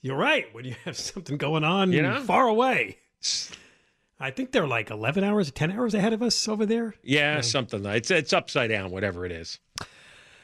You're 0.00 0.16
right. 0.16 0.46
When 0.54 0.64
you 0.64 0.74
have 0.84 0.96
something 1.10 1.36
going 1.36 1.64
on 1.64 1.92
You 1.92 2.02
know? 2.02 2.20
far 2.22 2.46
away, 2.46 2.98
I 4.18 4.30
think 4.30 4.52
they're 4.52 4.66
like 4.66 4.90
11 4.90 5.22
hours, 5.24 5.50
10 5.50 5.72
hours 5.72 5.94
ahead 5.94 6.12
of 6.12 6.22
us 6.22 6.46
over 6.48 6.64
there. 6.66 6.94
Yeah, 7.02 7.40
something 7.40 7.82
like 7.82 7.96
it's 7.96 8.10
it's 8.12 8.32
upside 8.32 8.70
down, 8.70 8.90
whatever 8.92 9.26
it 9.26 9.32
is. 9.32 9.58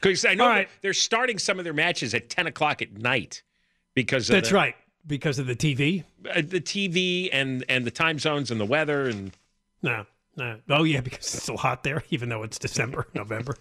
Because 0.01 0.25
I 0.25 0.33
know 0.33 0.47
right. 0.47 0.69
they're 0.81 0.93
starting 0.93 1.39
some 1.39 1.57
of 1.59 1.63
their 1.63 1.73
matches 1.73 2.13
at 2.13 2.29
ten 2.29 2.47
o'clock 2.47 2.81
at 2.81 2.93
night 2.93 3.43
because 3.93 4.29
of 4.29 4.33
That's 4.35 4.49
the, 4.49 4.55
right, 4.55 4.75
because 5.05 5.39
of 5.39 5.47
the 5.47 5.55
TV. 5.55 6.03
uh, 6.29 6.41
the 6.41 6.61
TV 6.61 7.29
and 7.31 7.65
and 7.69 7.85
the 7.85 7.91
time 7.91 8.19
zones 8.19 8.51
and 8.51 8.59
the 8.59 8.65
weather 8.65 9.07
and 9.07 9.31
No, 9.81 10.05
no. 10.37 10.57
Oh 10.69 10.83
yeah, 10.83 11.01
because 11.01 11.19
it's 11.19 11.43
still 11.43 11.57
hot 11.57 11.83
there, 11.83 12.03
even 12.09 12.29
though 12.29 12.43
it's 12.43 12.57
December, 12.59 13.07
November. 13.13 13.55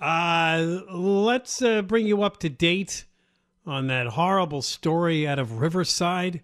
Uh, 0.00 0.80
let's 0.90 1.60
uh, 1.60 1.82
bring 1.82 2.06
you 2.06 2.22
up 2.22 2.38
to 2.38 2.48
date 2.48 3.04
on 3.66 3.86
that 3.88 4.06
horrible 4.06 4.62
story 4.62 5.28
out 5.28 5.38
of 5.38 5.60
Riverside, 5.60 6.42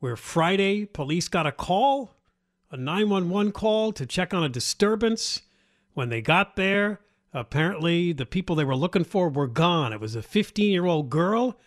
where 0.00 0.16
Friday 0.16 0.86
police 0.86 1.28
got 1.28 1.46
a 1.46 1.52
call, 1.52 2.16
a 2.70 2.76
911 2.76 3.52
call 3.52 3.92
to 3.92 4.06
check 4.06 4.32
on 4.32 4.42
a 4.42 4.48
disturbance. 4.48 5.42
When 5.94 6.08
they 6.10 6.22
got 6.22 6.54
there, 6.56 7.00
apparently 7.32 8.12
the 8.12 8.26
people 8.26 8.56
they 8.56 8.64
were 8.64 8.76
looking 8.76 9.04
for 9.04 9.28
were 9.28 9.46
gone. 9.46 9.92
It 9.92 10.00
was 10.00 10.16
a 10.16 10.22
15 10.22 10.70
year 10.70 10.86
old 10.86 11.10
girl 11.10 11.58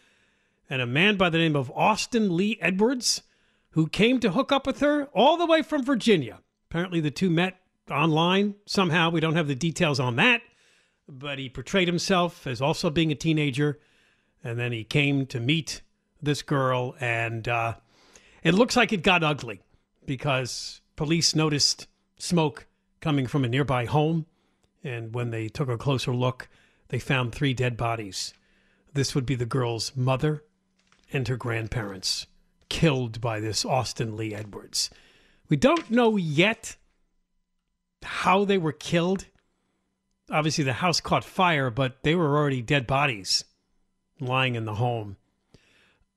and 0.70 0.82
a 0.82 0.88
man 0.88 1.18
by 1.18 1.30
the 1.30 1.38
name 1.38 1.56
of 1.56 1.72
Austin 1.72 2.36
Lee 2.36 2.58
Edwards 2.62 3.24
who 3.72 3.88
came 3.88 4.20
to 4.20 4.32
hook 4.32 4.52
up 4.52 4.68
with 4.68 4.80
her 4.80 5.06
all 5.14 5.38
the 5.38 5.46
way 5.46 5.62
from 5.62 5.84
Virginia. 5.84 6.40
Apparently, 6.70 7.00
the 7.00 7.12
two 7.12 7.30
met 7.30 7.60
online 7.90 8.56
somehow. 8.66 9.10
We 9.10 9.20
don't 9.20 9.36
have 9.36 9.48
the 9.48 9.56
details 9.56 10.00
on 10.00 10.16
that, 10.18 10.42
but 11.08 11.40
he 11.40 11.50
portrayed 11.50 11.88
himself 11.88 12.48
as 12.48 12.62
also 12.62 12.90
being 12.90 13.12
a 13.12 13.16
teenager. 13.16 13.80
And 14.44 14.58
then 14.58 14.72
he 14.72 14.84
came 14.84 15.26
to 15.28 15.40
meet 15.40 15.82
this 16.22 16.42
girl, 16.42 16.96
and 17.00 17.48
uh, 17.48 17.76
it 18.44 18.54
looks 18.54 18.76
like 18.76 18.94
it 18.94 19.04
got 19.04 19.24
ugly 19.24 19.62
because 20.06 20.82
police 20.96 21.36
noticed 21.36 21.88
smoke 22.18 22.68
coming 23.00 23.28
from 23.28 23.44
a 23.44 23.50
nearby 23.50 23.86
home. 23.86 24.26
And 24.84 25.14
when 25.14 25.30
they 25.30 25.48
took 25.48 25.70
a 25.70 25.78
closer 25.78 26.14
look, 26.14 26.50
they 26.90 27.00
found 27.00 27.34
three 27.34 27.54
dead 27.54 27.78
bodies. 27.78 28.34
This 28.94 29.16
would 29.16 29.26
be 29.26 29.36
the 29.36 29.46
girl's 29.46 29.96
mother 29.96 30.44
and 31.14 31.28
her 31.28 31.38
grandparents 31.38 32.28
killed 32.70 33.22
by 33.22 33.40
this 33.40 33.66
Austin 33.66 34.16
Lee 34.16 34.34
Edwards. 34.34 34.90
We 35.50 35.58
don't 35.58 35.92
know 35.92 36.18
yet 36.18 36.76
how 38.04 38.46
they 38.46 38.58
were 38.58 38.72
killed. 38.72 39.26
Obviously, 40.30 40.64
the 40.64 40.74
house 40.74 41.02
caught 41.02 41.24
fire, 41.24 41.70
but 41.70 42.04
they 42.04 42.16
were 42.16 42.38
already 42.38 42.62
dead 42.62 42.88
bodies 42.88 43.44
lying 44.20 44.56
in 44.56 44.66
the 44.66 44.76
home. 44.76 45.18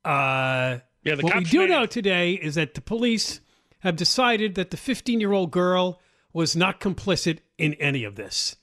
Uh, 0.05 0.79
yeah. 1.03 1.17
What 1.21 1.35
we 1.35 1.45
do 1.45 1.67
know 1.67 1.87
today 1.87 2.33
is 2.33 2.55
that 2.55 2.75
the 2.75 2.81
police 2.81 3.41
have 3.81 3.97
decided 3.97 4.55
that 4.55 4.71
the 4.71 4.77
15 4.77 5.21
year 5.21 5.33
old 5.33 5.51
girl 5.51 6.01
was 6.35 6.55
not 6.55 6.81
complicit 6.81 7.39
in 7.57 7.73
any 7.75 8.05
of 8.05 8.17
this. 8.17 8.57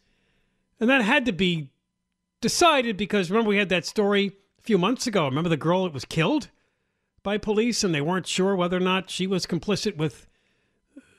And 0.80 0.88
that 0.90 1.02
had 1.02 1.26
to 1.26 1.32
be 1.32 1.70
decided 2.42 2.98
because 2.98 3.32
remember, 3.32 3.50
we 3.50 3.58
had 3.58 3.70
that 3.70 3.86
story 3.86 4.34
a 4.60 4.62
few 4.62 4.78
months 4.78 5.08
ago. 5.08 5.26
Remember 5.26 5.50
the 5.50 5.58
girl 5.58 5.86
that 5.86 5.94
was 5.94 6.06
killed 6.06 6.50
by 7.24 7.38
police 7.38 7.84
and 7.84 7.94
they 7.96 8.02
weren't 8.02 8.28
sure 8.28 8.56
whether 8.56 8.78
or 8.78 8.82
not 8.82 9.10
she 9.10 9.26
was 9.26 9.46
complicit 9.46 9.96
with 9.98 10.28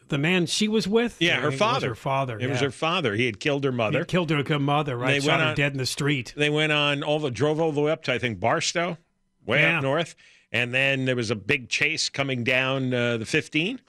the 0.09 0.19
man 0.19 0.47
she 0.47 0.69
was 0.69 0.87
with? 0.87 1.17
Yeah, 1.21 1.37
her 1.37 1.43
think 1.43 1.45
it 1.45 1.47
was 1.53 1.59
father. 1.59 1.89
her 1.89 1.95
father. 1.95 2.39
It 2.39 2.51
was 2.51 2.61
her 2.61 2.71
father. 2.71 3.15
He 3.15 3.27
had 3.27 3.41
killed 3.41 3.65
her 3.65 3.71
He 3.71 3.77
mother. 3.77 4.05
killed 4.05 4.31
her 4.31 4.43
good 4.43 4.59
mother, 4.61 4.97
right? 4.97 5.13
They 5.13 5.21
Shot 5.21 5.39
went 5.39 5.43
her 5.51 5.55
dead 5.55 5.73
in 5.73 5.79
the 5.79 5.87
street. 5.87 6.35
They 6.37 6.51
went 6.51 6.73
on 6.73 7.03
all 7.03 7.19
the 7.19 7.31
drove 7.31 7.61
all 7.61 7.73
the 7.73 7.81
way 7.81 7.93
up 7.93 8.03
to 8.05 8.13
I 8.13 8.19
think 8.19 8.41
Barstow, 8.41 8.99
way 9.47 9.61
Yeah. 9.61 9.79
up 9.79 9.83
north, 9.85 10.15
and 10.51 10.75
then 10.75 11.07
there 11.07 11.17
was 11.17 11.31
a 11.31 11.37
big 11.37 11.69
chase 11.71 12.11
coming 12.11 12.45
down 12.45 12.93
uh, 12.93 13.17
the 13.17 13.25
15. 13.25 13.81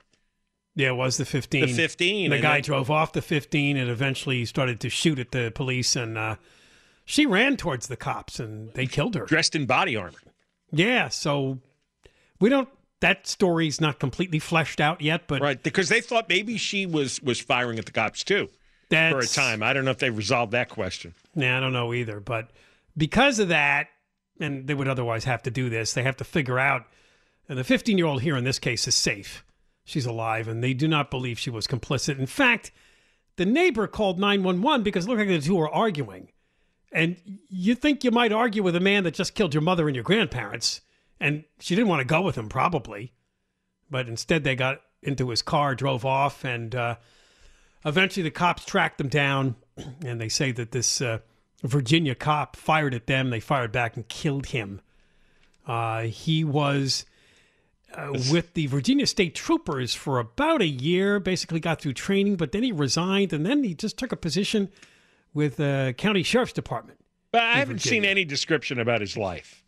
Yeah, 0.76 0.90
it 0.90 0.96
was 0.96 1.18
the 1.18 1.26
15. 1.26 1.68
The 1.68 1.74
15, 1.74 2.30
The 2.32 2.40
guy 2.40 2.54
then- 2.56 2.62
drove 2.64 2.90
off 2.90 3.14
the 3.14 3.22
15 3.22 3.78
and 3.78 3.90
eventually 3.90 4.44
started 4.46 4.80
to 4.82 4.90
shoot 4.90 5.20
at 5.20 5.32
the 5.32 5.52
police, 5.54 5.96
and 5.96 6.18
uh, 6.18 6.36
she 7.06 7.26
ran 7.26 7.58
towards 7.58 7.88
the 7.88 7.98
cops 7.98 8.40
and 8.40 8.74
they 8.74 8.88
killed 8.88 9.16
her. 9.16 9.26
dressed 9.26 9.56
in 9.56 9.66
body 9.66 9.96
armor. 9.96 10.18
Yeah, 10.72 11.10
so 11.10 11.60
we 12.40 12.50
don't. 12.50 12.70
That 13.02 13.28
story's 13.28 13.82
not 13.82 14.00
completely 14.00 14.40
fleshed 14.40 14.80
out 14.80 15.02
yet, 15.02 15.28
but 15.28 15.42
Right, 15.42 15.62
because 15.62 15.90
they 15.90 16.00
thought 16.02 16.30
maybe 16.30 16.58
she 16.58 16.86
was 16.86 17.22
was 17.22 17.40
firing 17.40 17.78
at 17.78 17.86
the 17.86 17.92
cops 17.92 18.24
too 18.24 18.50
that's, 18.90 19.14
for 19.14 19.20
a 19.20 19.28
time. 19.28 19.62
I 19.62 19.74
don't 19.74 19.84
know 19.86 19.92
if 19.92 19.98
they 20.00 20.10
resolved 20.10 20.54
that 20.54 20.70
question. 20.70 21.14
Yeah, 21.36 21.58
I 21.58 21.60
don't 21.60 21.74
know 21.74 21.94
either. 21.94 22.20
But 22.22 22.52
because 22.98 23.40
of 23.40 23.50
that, 23.50 23.90
and 24.40 24.68
they 24.68 24.74
would 24.74 24.88
otherwise 24.88 25.26
have 25.26 25.44
to 25.44 25.52
do 25.52 25.70
this, 25.70 25.94
they 25.94 26.04
have 26.04 26.18
to 26.18 26.24
figure 26.24 26.58
out. 26.58 26.86
And 27.50 27.58
the 27.60 27.64
15 27.66 27.98
year 27.98 28.08
old 28.08 28.22
here 28.22 28.38
in 28.38 28.46
this 28.46 28.58
case 28.58 28.88
is 28.88 28.96
safe. 28.96 29.44
She's 29.86 30.06
alive, 30.06 30.48
and 30.48 30.64
they 30.64 30.74
do 30.74 30.88
not 30.88 31.12
believe 31.12 31.38
she 31.38 31.50
was 31.50 31.68
complicit. 31.68 32.18
In 32.18 32.26
fact, 32.26 32.72
the 33.36 33.46
neighbor 33.46 33.88
called 33.88 34.20
911 34.20 34.84
because 34.84 35.06
it 35.06 35.10
looked 35.10 35.20
like 35.20 35.28
the 35.28 35.40
two 35.40 35.56
were 35.56 35.70
arguing. 35.70 36.30
And 36.92 37.18
you 37.50 37.76
think 37.76 38.04
you 38.04 38.12
might 38.12 38.32
argue 38.32 38.64
with 38.64 38.76
a 38.76 38.80
man 38.80 39.04
that 39.04 39.16
just 39.16 39.36
killed 39.36 39.54
your 39.54 39.64
mother 39.64 39.88
and 39.88 39.96
your 39.96 40.04
grandparents, 40.04 40.82
and 41.20 41.44
she 41.60 41.76
didn't 41.76 41.90
want 41.90 42.02
to 42.02 42.06
go 42.06 42.22
with 42.22 42.38
him, 42.38 42.50
probably. 42.50 43.14
But 43.90 44.08
instead, 44.08 44.44
they 44.44 44.56
got 44.56 44.82
into 45.02 45.30
his 45.30 45.42
car, 45.42 45.76
drove 45.76 46.06
off, 46.06 46.46
and 46.46 46.74
uh, 46.74 46.96
eventually 47.86 48.24
the 48.24 48.32
cops 48.32 48.64
tracked 48.66 48.98
them 48.98 49.10
down. 49.10 49.56
And 50.06 50.22
they 50.22 50.30
say 50.30 50.52
that 50.52 50.72
this 50.72 51.02
uh, 51.02 51.18
Virginia 51.64 52.14
cop 52.14 52.56
fired 52.56 52.94
at 52.94 53.08
them. 53.08 53.32
They 53.32 53.40
fired 53.40 53.72
back 53.72 53.96
and 53.96 54.08
killed 54.08 54.48
him. 54.48 54.82
Uh, 55.66 56.04
he 56.04 56.44
was 56.44 57.06
uh, 57.96 58.12
with 58.32 58.54
the 58.54 58.68
Virginia 58.68 59.06
State 59.08 59.36
Troopers 59.36 59.94
for 59.94 60.20
about 60.20 60.62
a 60.62 60.68
year, 60.68 61.20
basically 61.20 61.60
got 61.60 61.82
through 61.82 61.94
training, 61.94 62.36
but 62.36 62.52
then 62.52 62.64
he 62.64 62.72
resigned 62.72 63.34
and 63.34 63.46
then 63.46 63.64
he 63.64 63.74
just 63.74 63.98
took 63.98 64.12
a 64.12 64.18
position 64.18 64.70
with 65.34 65.58
the 65.58 65.94
county 65.98 66.24
sheriff's 66.24 66.54
department. 66.54 67.00
But 67.32 67.42
I 67.44 67.54
haven't 67.56 67.78
Virginia. 67.78 68.02
seen 68.02 68.06
any 68.10 68.26
description 68.26 68.80
about 68.80 69.02
his 69.02 69.18
life. 69.18 69.60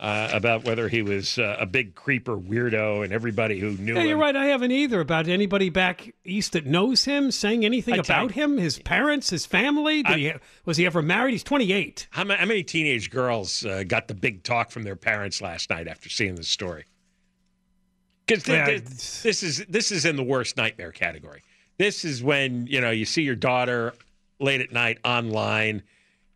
Uh, 0.00 0.30
about 0.32 0.62
whether 0.64 0.88
he 0.88 1.02
was 1.02 1.40
uh, 1.40 1.56
a 1.58 1.66
big 1.66 1.96
creeper 1.96 2.36
weirdo 2.38 3.02
and 3.02 3.12
everybody 3.12 3.58
who 3.58 3.72
knew 3.72 3.94
Yeah, 3.94 4.02
him. 4.02 4.06
you're 4.06 4.16
right. 4.16 4.36
I 4.36 4.44
haven't 4.46 4.70
either 4.70 5.00
about 5.00 5.26
anybody 5.26 5.70
back 5.70 6.14
east 6.24 6.52
that 6.52 6.66
knows 6.66 7.04
him 7.04 7.32
saying 7.32 7.64
anything 7.64 7.94
I 7.94 7.96
about 7.98 8.36
you- 8.36 8.42
him, 8.44 8.58
his 8.58 8.78
parents, 8.78 9.30
his 9.30 9.44
family. 9.44 10.04
Did 10.04 10.12
I- 10.12 10.18
he, 10.18 10.32
was 10.64 10.76
he 10.76 10.86
ever 10.86 11.02
married? 11.02 11.32
He's 11.32 11.42
28. 11.42 12.06
How, 12.12 12.22
ma- 12.22 12.36
how 12.36 12.46
many 12.46 12.62
teenage 12.62 13.10
girls 13.10 13.66
uh, 13.66 13.82
got 13.88 14.06
the 14.06 14.14
big 14.14 14.44
talk 14.44 14.70
from 14.70 14.84
their 14.84 14.94
parents 14.94 15.42
last 15.42 15.68
night 15.68 15.88
after 15.88 16.08
seeing 16.08 16.36
this 16.36 16.48
story? 16.48 16.84
Because 18.28 18.46
Yeah, 18.46 18.66
this 18.66 19.42
is 19.42 19.64
this 19.66 19.90
is 19.90 20.04
in 20.04 20.16
the 20.16 20.22
worst 20.22 20.56
nightmare 20.56 20.92
category. 20.92 21.42
This 21.78 22.04
is 22.04 22.22
when 22.22 22.66
you 22.66 22.80
know 22.80 22.90
you 22.90 23.04
see 23.04 23.22
your 23.22 23.36
daughter 23.36 23.94
late 24.38 24.60
at 24.60 24.72
night 24.72 24.98
online, 25.04 25.82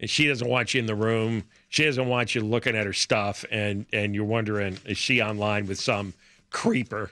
and 0.00 0.09
she 0.09 0.26
doesn't 0.26 0.48
want 0.48 0.74
you 0.74 0.81
in 0.81 0.87
the 0.87 0.94
room. 0.94 1.44
She 1.68 1.85
doesn't 1.85 2.09
want 2.09 2.35
you 2.35 2.40
looking 2.40 2.76
at 2.76 2.87
her 2.87 2.92
stuff, 2.92 3.44
and 3.50 3.87
and 3.92 4.14
you're 4.14 4.24
wondering 4.24 4.78
is 4.85 4.98
she 4.98 5.20
online 5.22 5.66
with 5.66 5.81
some 5.81 6.14
creeper, 6.50 7.11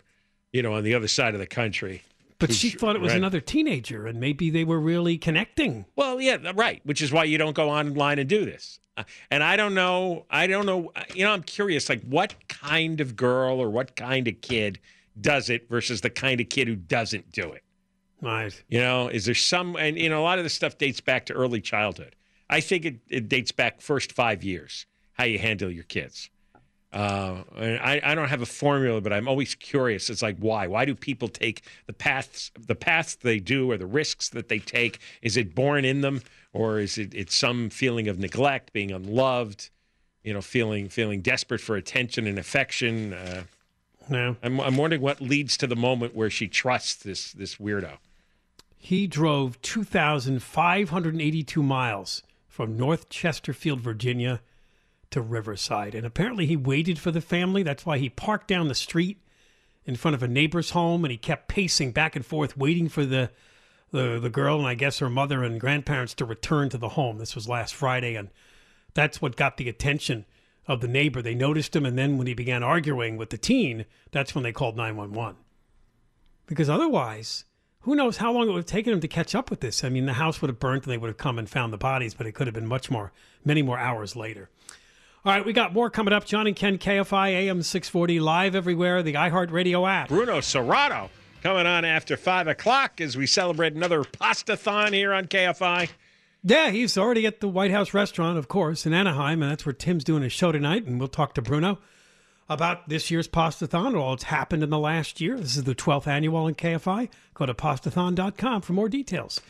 you 0.52 0.62
know, 0.62 0.74
on 0.74 0.84
the 0.84 0.94
other 0.94 1.08
side 1.08 1.34
of 1.34 1.40
the 1.40 1.46
country. 1.46 2.02
But 2.40 2.52
she 2.52 2.70
thought 2.70 2.96
it 2.96 3.02
was 3.02 3.12
right. 3.12 3.18
another 3.18 3.40
teenager, 3.40 4.06
and 4.06 4.18
maybe 4.18 4.50
they 4.50 4.64
were 4.64 4.80
really 4.80 5.16
connecting. 5.18 5.84
Well, 5.94 6.20
yeah, 6.20 6.38
right. 6.54 6.80
Which 6.84 7.00
is 7.02 7.12
why 7.12 7.24
you 7.24 7.38
don't 7.38 7.54
go 7.54 7.70
online 7.70 8.18
and 8.18 8.28
do 8.28 8.44
this. 8.44 8.80
Uh, 8.96 9.04
And 9.30 9.42
I 9.44 9.56
don't 9.56 9.74
know. 9.74 10.26
I 10.30 10.46
don't 10.46 10.66
know. 10.66 10.90
uh, 10.96 11.04
You 11.14 11.24
know, 11.24 11.32
I'm 11.32 11.42
curious. 11.42 11.88
Like, 11.88 12.02
what 12.02 12.34
kind 12.48 13.00
of 13.00 13.14
girl 13.14 13.60
or 13.60 13.70
what 13.70 13.94
kind 13.94 14.26
of 14.26 14.40
kid 14.40 14.80
does 15.20 15.50
it 15.50 15.68
versus 15.68 16.00
the 16.00 16.10
kind 16.10 16.40
of 16.40 16.48
kid 16.48 16.66
who 16.66 16.76
doesn't 16.76 17.30
do 17.30 17.52
it? 17.52 17.62
Right. 18.22 18.62
You 18.68 18.80
know, 18.80 19.08
is 19.08 19.24
there 19.26 19.34
some? 19.34 19.76
And 19.76 19.98
you 19.98 20.08
know, 20.08 20.20
a 20.20 20.24
lot 20.24 20.38
of 20.38 20.44
this 20.44 20.52
stuff 20.54 20.76
dates 20.78 21.00
back 21.00 21.26
to 21.26 21.32
early 21.34 21.60
childhood. 21.60 22.16
I 22.48 22.60
think 22.60 22.84
it, 22.84 22.96
it 23.08 23.28
dates 23.28 23.52
back 23.52 23.80
first 23.80 24.12
five 24.12 24.42
years. 24.42 24.86
How 25.12 25.24
you 25.24 25.38
handle 25.38 25.70
your 25.70 25.84
kids. 25.84 26.30
Uh, 26.92 27.44
and 27.56 27.78
I, 27.78 28.00
I 28.02 28.14
don't 28.16 28.28
have 28.28 28.42
a 28.42 28.46
formula, 28.46 29.00
but 29.00 29.12
I'm 29.12 29.28
always 29.28 29.54
curious. 29.54 30.10
It's 30.10 30.22
like 30.22 30.36
why? 30.38 30.66
Why 30.66 30.84
do 30.84 30.92
people 30.94 31.28
take 31.28 31.62
the 31.86 31.92
paths 31.92 32.50
the 32.58 32.74
paths 32.74 33.14
they 33.14 33.38
do 33.38 33.70
or 33.70 33.76
the 33.76 33.86
risks 33.86 34.28
that 34.30 34.48
they 34.48 34.58
take? 34.58 34.98
Is 35.22 35.36
it 35.36 35.54
born 35.54 35.84
in 35.84 36.00
them, 36.00 36.22
or 36.52 36.80
is 36.80 36.98
it 36.98 37.14
it's 37.14 37.36
some 37.36 37.70
feeling 37.70 38.08
of 38.08 38.18
neglect, 38.18 38.72
being 38.72 38.90
unloved, 38.90 39.70
you 40.24 40.32
know, 40.32 40.40
feeling 40.40 40.88
feeling 40.88 41.20
desperate 41.20 41.60
for 41.60 41.76
attention 41.76 42.26
and 42.26 42.40
affection? 42.40 43.12
Uh, 43.12 43.44
No. 44.08 44.36
I'm 44.42 44.60
I'm 44.60 44.76
wondering 44.76 45.02
what 45.02 45.20
leads 45.20 45.56
to 45.58 45.68
the 45.68 45.76
moment 45.76 46.16
where 46.16 46.30
she 46.30 46.48
trusts 46.48 46.96
this 46.96 47.30
this 47.32 47.54
weirdo. 47.56 47.98
He 48.76 49.06
drove 49.06 49.60
2,582 49.62 51.62
miles 51.62 52.22
from 52.48 52.76
North 52.76 53.08
Chesterfield, 53.10 53.80
Virginia 53.80 54.40
to 55.10 55.20
Riverside. 55.20 55.94
And 55.94 56.06
apparently 56.06 56.46
he 56.46 56.56
waited 56.56 56.98
for 56.98 57.10
the 57.10 57.20
family. 57.20 57.62
That's 57.62 57.86
why 57.86 57.98
he 57.98 58.08
parked 58.08 58.48
down 58.48 58.68
the 58.68 58.74
street 58.74 59.20
in 59.84 59.96
front 59.96 60.14
of 60.14 60.22
a 60.22 60.28
neighbor's 60.28 60.70
home 60.70 61.04
and 61.04 61.10
he 61.10 61.18
kept 61.18 61.48
pacing 61.48 61.92
back 61.92 62.14
and 62.14 62.24
forth, 62.24 62.56
waiting 62.56 62.88
for 62.88 63.04
the, 63.04 63.30
the, 63.90 64.18
the 64.20 64.30
girl 64.30 64.58
and 64.58 64.66
I 64.66 64.74
guess 64.74 64.98
her 64.98 65.10
mother 65.10 65.42
and 65.42 65.60
grandparents 65.60 66.14
to 66.14 66.24
return 66.24 66.68
to 66.70 66.78
the 66.78 66.90
home. 66.90 67.18
This 67.18 67.34
was 67.34 67.48
last 67.48 67.74
Friday. 67.74 68.14
And 68.14 68.28
that's 68.94 69.20
what 69.20 69.36
got 69.36 69.56
the 69.56 69.68
attention 69.68 70.26
of 70.66 70.80
the 70.80 70.88
neighbor. 70.88 71.22
They 71.22 71.34
noticed 71.34 71.74
him. 71.74 71.86
And 71.86 71.98
then 71.98 72.18
when 72.18 72.26
he 72.26 72.34
began 72.34 72.62
arguing 72.62 73.16
with 73.16 73.30
the 73.30 73.38
teen, 73.38 73.86
that's 74.12 74.34
when 74.34 74.44
they 74.44 74.52
called 74.52 74.76
911 74.76 75.36
because 76.50 76.68
otherwise, 76.68 77.44
who 77.82 77.94
knows 77.94 78.16
how 78.16 78.32
long 78.32 78.48
it 78.48 78.50
would 78.50 78.58
have 78.58 78.66
taken 78.66 78.92
him 78.92 79.00
to 79.00 79.08
catch 79.08 79.36
up 79.36 79.50
with 79.50 79.60
this? 79.60 79.84
I 79.84 79.88
mean, 79.88 80.06
the 80.06 80.14
house 80.14 80.42
would 80.42 80.48
have 80.48 80.58
burnt 80.58 80.82
and 80.82 80.92
they 80.92 80.98
would 80.98 81.06
have 81.06 81.16
come 81.16 81.38
and 81.38 81.48
found 81.48 81.72
the 81.72 81.78
bodies, 81.78 82.12
but 82.12 82.26
it 82.26 82.32
could 82.32 82.48
have 82.48 82.54
been 82.54 82.66
much 82.66 82.90
more, 82.90 83.12
many 83.44 83.62
more 83.62 83.78
hours 83.78 84.16
later. 84.16 84.50
All 85.22 85.34
right, 85.34 85.44
we 85.44 85.52
got 85.52 85.74
more 85.74 85.90
coming 85.90 86.14
up. 86.14 86.24
John 86.24 86.46
and 86.46 86.56
Ken, 86.56 86.78
KFI 86.78 87.28
AM 87.28 87.62
640, 87.62 88.20
live 88.20 88.54
everywhere, 88.54 89.02
the 89.02 89.12
iHeartRadio 89.14 89.86
app. 89.86 90.08
Bruno 90.08 90.38
Serrato 90.38 91.10
coming 91.42 91.66
on 91.66 91.84
after 91.84 92.16
five 92.16 92.48
o'clock 92.48 93.02
as 93.02 93.18
we 93.18 93.26
celebrate 93.26 93.74
another 93.74 94.02
pasta-thon 94.02 94.94
here 94.94 95.12
on 95.12 95.26
KFI. 95.26 95.90
Yeah, 96.42 96.70
he's 96.70 96.96
already 96.96 97.26
at 97.26 97.40
the 97.40 97.48
White 97.48 97.70
House 97.70 97.92
restaurant, 97.92 98.38
of 98.38 98.48
course, 98.48 98.86
in 98.86 98.94
Anaheim, 98.94 99.42
and 99.42 99.50
that's 99.50 99.66
where 99.66 99.74
Tim's 99.74 100.04
doing 100.04 100.22
his 100.22 100.32
show 100.32 100.52
tonight. 100.52 100.86
And 100.86 100.98
we'll 100.98 101.08
talk 101.08 101.34
to 101.34 101.42
Bruno 101.42 101.80
about 102.48 102.88
this 102.88 103.10
year's 103.10 103.28
Pastathon, 103.28 103.94
all 103.94 104.12
that's 104.12 104.24
happened 104.24 104.62
in 104.62 104.70
the 104.70 104.78
last 104.78 105.20
year. 105.20 105.36
This 105.36 105.54
is 105.54 105.64
the 105.64 105.74
12th 105.74 106.06
annual 106.06 106.48
in 106.48 106.54
KFI. 106.54 107.10
Go 107.34 107.44
to 107.44 107.52
pastathon.com 107.52 108.62
for 108.62 108.72
more 108.72 108.88
details. 108.88 109.42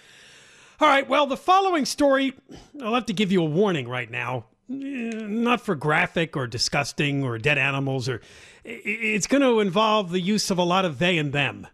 All 0.80 0.88
right, 0.88 1.08
well, 1.08 1.26
the 1.26 1.36
following 1.36 1.84
story, 1.84 2.34
I'll 2.82 2.94
have 2.94 3.06
to 3.06 3.12
give 3.12 3.30
you 3.30 3.42
a 3.42 3.46
warning 3.46 3.86
right 3.86 4.10
now. 4.10 4.46
Eh, 4.70 5.10
Not 5.26 5.60
for 5.60 5.74
graphic 5.74 6.36
or 6.36 6.46
disgusting 6.46 7.24
or 7.24 7.38
dead 7.38 7.58
animals, 7.58 8.08
or 8.08 8.20
it's 8.64 9.26
going 9.26 9.42
to 9.42 9.60
involve 9.60 10.10
the 10.10 10.20
use 10.20 10.50
of 10.50 10.58
a 10.58 10.62
lot 10.62 10.84
of 10.84 10.98
they 10.98 11.18
and 11.18 11.32
them. 11.32 11.66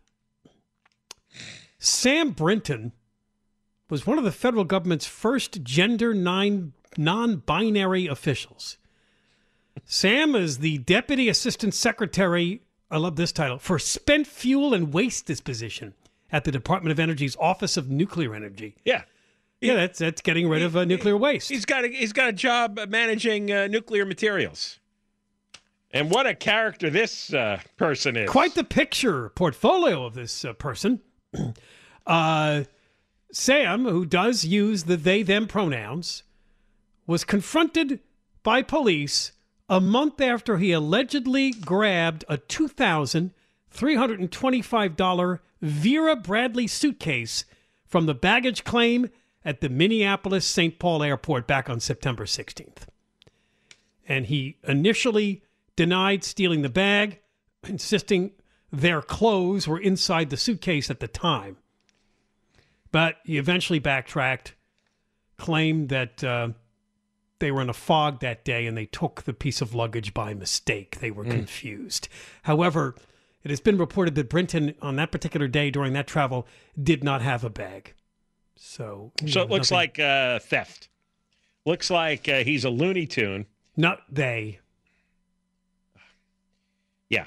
Sam 1.78 2.30
Brinton 2.30 2.92
was 3.90 4.06
one 4.06 4.18
of 4.18 4.24
the 4.24 4.32
federal 4.32 4.64
government's 4.64 5.06
first 5.06 5.62
gender 5.62 6.14
nine 6.14 6.72
non-binary 6.96 8.06
officials. 8.06 8.78
Sam 9.84 10.34
is 10.34 10.58
the 10.58 10.78
deputy 10.78 11.28
assistant 11.28 11.74
secretary. 11.74 12.62
I 12.90 12.96
love 12.96 13.16
this 13.16 13.32
title 13.32 13.58
for 13.58 13.78
spent 13.78 14.26
fuel 14.26 14.72
and 14.72 14.92
waste 14.92 15.26
disposition 15.26 15.94
at 16.32 16.44
the 16.44 16.52
Department 16.52 16.92
of 16.92 16.98
Energy's 16.98 17.36
Office 17.36 17.76
of 17.76 17.90
Nuclear 17.90 18.34
Energy. 18.34 18.76
Yeah. 18.84 19.02
Yeah, 19.60 19.74
that's 19.74 19.98
that's 19.98 20.20
getting 20.20 20.48
rid 20.48 20.62
of 20.62 20.76
uh, 20.76 20.84
nuclear 20.84 21.16
waste. 21.16 21.48
He's 21.48 21.64
got 21.64 21.84
a, 21.84 21.88
he's 21.88 22.12
got 22.12 22.28
a 22.28 22.32
job 22.32 22.78
managing 22.88 23.50
uh, 23.50 23.66
nuclear 23.68 24.04
materials. 24.04 24.78
And 25.92 26.10
what 26.10 26.26
a 26.26 26.34
character 26.34 26.90
this 26.90 27.32
uh, 27.32 27.60
person 27.76 28.16
is. 28.16 28.28
Quite 28.28 28.54
the 28.54 28.64
picture 28.64 29.30
portfolio 29.30 30.04
of 30.04 30.14
this 30.14 30.44
uh, 30.44 30.52
person. 30.52 31.00
uh, 32.06 32.64
Sam, 33.32 33.84
who 33.84 34.04
does 34.04 34.44
use 34.44 34.84
the 34.84 34.96
they 34.96 35.22
them 35.22 35.46
pronouns, 35.46 36.22
was 37.06 37.24
confronted 37.24 38.00
by 38.42 38.62
police 38.62 39.32
a 39.68 39.80
month 39.80 40.20
after 40.20 40.58
he 40.58 40.70
allegedly 40.72 41.50
grabbed 41.50 42.24
a 42.28 42.38
$2,325 42.38 45.38
Vera 45.62 46.16
Bradley 46.16 46.66
suitcase 46.66 47.44
from 47.86 48.06
the 48.06 48.14
baggage 48.14 48.64
claim 48.64 49.08
at 49.46 49.60
the 49.60 49.68
Minneapolis 49.68 50.44
St. 50.44 50.76
Paul 50.80 51.04
airport 51.04 51.46
back 51.46 51.70
on 51.70 51.78
September 51.78 52.24
16th. 52.24 52.88
And 54.08 54.26
he 54.26 54.58
initially 54.66 55.44
denied 55.76 56.24
stealing 56.24 56.62
the 56.62 56.68
bag, 56.68 57.20
insisting 57.66 58.32
their 58.72 59.00
clothes 59.00 59.68
were 59.68 59.78
inside 59.78 60.30
the 60.30 60.36
suitcase 60.36 60.90
at 60.90 60.98
the 60.98 61.06
time. 61.06 61.58
But 62.90 63.18
he 63.24 63.38
eventually 63.38 63.78
backtracked, 63.78 64.54
claimed 65.36 65.90
that 65.90 66.24
uh, 66.24 66.48
they 67.38 67.52
were 67.52 67.62
in 67.62 67.70
a 67.70 67.74
fog 67.74 68.20
that 68.20 68.44
day 68.44 68.66
and 68.66 68.76
they 68.76 68.86
took 68.86 69.22
the 69.22 69.32
piece 69.32 69.60
of 69.60 69.74
luggage 69.74 70.12
by 70.12 70.34
mistake. 70.34 70.98
They 70.98 71.12
were 71.12 71.24
confused. 71.24 72.08
However, 72.42 72.96
it 73.44 73.50
has 73.50 73.60
been 73.60 73.78
reported 73.78 74.16
that 74.16 74.28
Brinton, 74.28 74.74
on 74.82 74.96
that 74.96 75.12
particular 75.12 75.46
day 75.46 75.70
during 75.70 75.92
that 75.92 76.08
travel, 76.08 76.48
did 76.82 77.04
not 77.04 77.22
have 77.22 77.44
a 77.44 77.50
bag. 77.50 77.94
So, 78.56 79.12
so 79.26 79.40
know, 79.40 79.44
it 79.44 79.50
looks 79.50 79.70
nothing- 79.70 79.76
like 79.76 79.98
uh, 79.98 80.38
theft. 80.40 80.88
Looks 81.64 81.90
like 81.90 82.28
uh, 82.28 82.44
he's 82.44 82.64
a 82.64 82.70
Looney 82.70 83.06
Tune. 83.06 83.46
not 83.76 84.00
they. 84.10 84.60
Yeah. 87.10 87.26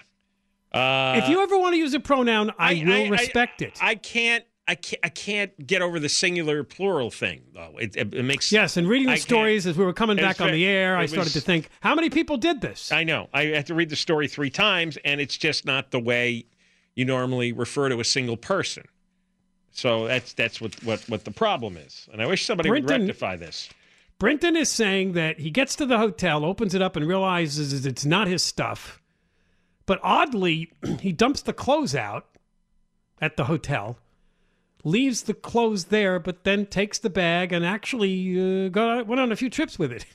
Uh, 0.72 1.20
if 1.22 1.30
you 1.30 1.42
ever 1.42 1.58
want 1.58 1.74
to 1.74 1.78
use 1.78 1.94
a 1.94 2.00
pronoun, 2.00 2.52
I, 2.58 2.84
will 2.86 3.10
respect 3.10 3.62
it. 3.62 3.78
I 3.82 3.96
can't. 3.96 4.44
I 4.68 4.76
can't. 4.76 5.00
I 5.04 5.10
can't 5.10 5.66
get 5.68 5.82
over 5.82 6.00
the 6.00 6.10
singular 6.10 6.64
plural 6.64 7.10
thing 7.10 7.42
though. 7.54 7.76
It, 7.80 7.98
it, 7.98 8.14
it 8.14 8.24
makes. 8.24 8.52
Yes, 8.52 8.78
and 8.78 8.88
reading 8.88 9.08
the 9.08 9.14
I 9.14 9.18
stories 9.18 9.66
as 9.66 9.78
we 9.78 9.84
were 9.84 9.94
coming 9.94 10.16
back 10.16 10.40
on 10.42 10.52
the 10.52 10.66
air, 10.66 10.96
I 10.96 11.04
it 11.04 11.08
started 11.10 11.26
was- 11.26 11.34
to 11.34 11.42
think, 11.42 11.70
how 11.82 11.96
many 11.96 12.10
people 12.10 12.38
did 12.38 12.62
this? 12.62 12.92
I 12.92 13.04
know. 13.04 13.30
I 13.34 13.46
had 13.46 13.66
to 13.68 13.74
read 13.74 13.90
the 13.90 13.96
story 13.96 14.28
three 14.28 14.52
times, 14.52 14.98
and 15.04 15.20
it's 15.20 15.38
just 15.38 15.66
not 15.66 15.90
the 15.92 16.00
way 16.00 16.46
you 16.96 17.04
normally 17.04 17.52
refer 17.52 17.90
to 17.90 18.00
a 18.00 18.06
single 18.06 18.38
person. 18.38 18.84
So 19.80 20.08
that's 20.08 20.34
that's 20.34 20.60
what 20.60 20.82
what 20.84 21.02
what 21.08 21.24
the 21.24 21.32
problem 21.32 21.78
is. 21.78 22.08
And 22.12 22.22
I 22.22 22.26
wish 22.26 22.46
somebody 22.46 22.70
would 22.70 22.90
rectify 22.90 23.38
this. 23.38 23.70
Brinton 24.20 24.58
is 24.58 24.70
saying 24.70 25.14
that 25.14 25.40
he 25.40 25.50
gets 25.50 25.78
to 25.78 25.86
the 25.86 25.98
hotel, 25.98 26.44
opens 26.44 26.76
it 26.76 26.82
up, 26.82 26.98
and 26.98 27.08
realizes 27.08 27.86
it's 27.86 28.06
not 28.06 28.28
his 28.28 28.44
stuff. 28.44 29.02
But 29.86 30.02
oddly, 30.04 30.74
he 31.00 31.14
dumps 31.14 31.42
the 31.42 31.54
clothes 31.54 31.96
out 31.96 32.28
at 33.22 33.38
the 33.38 33.46
hotel, 33.46 33.98
leaves 34.84 35.24
the 35.24 35.34
clothes 35.34 35.86
there, 35.86 36.20
but 36.20 36.44
then 36.44 36.66
takes 36.66 37.00
the 37.00 37.10
bag 37.10 37.54
and 37.54 37.66
actually 37.66 38.66
uh, 38.66 38.70
got, 38.70 39.08
went 39.08 39.22
on 39.22 39.32
a 39.32 39.38
few 39.38 39.50
trips 39.50 39.80
with 39.80 39.94
it. 39.94 40.06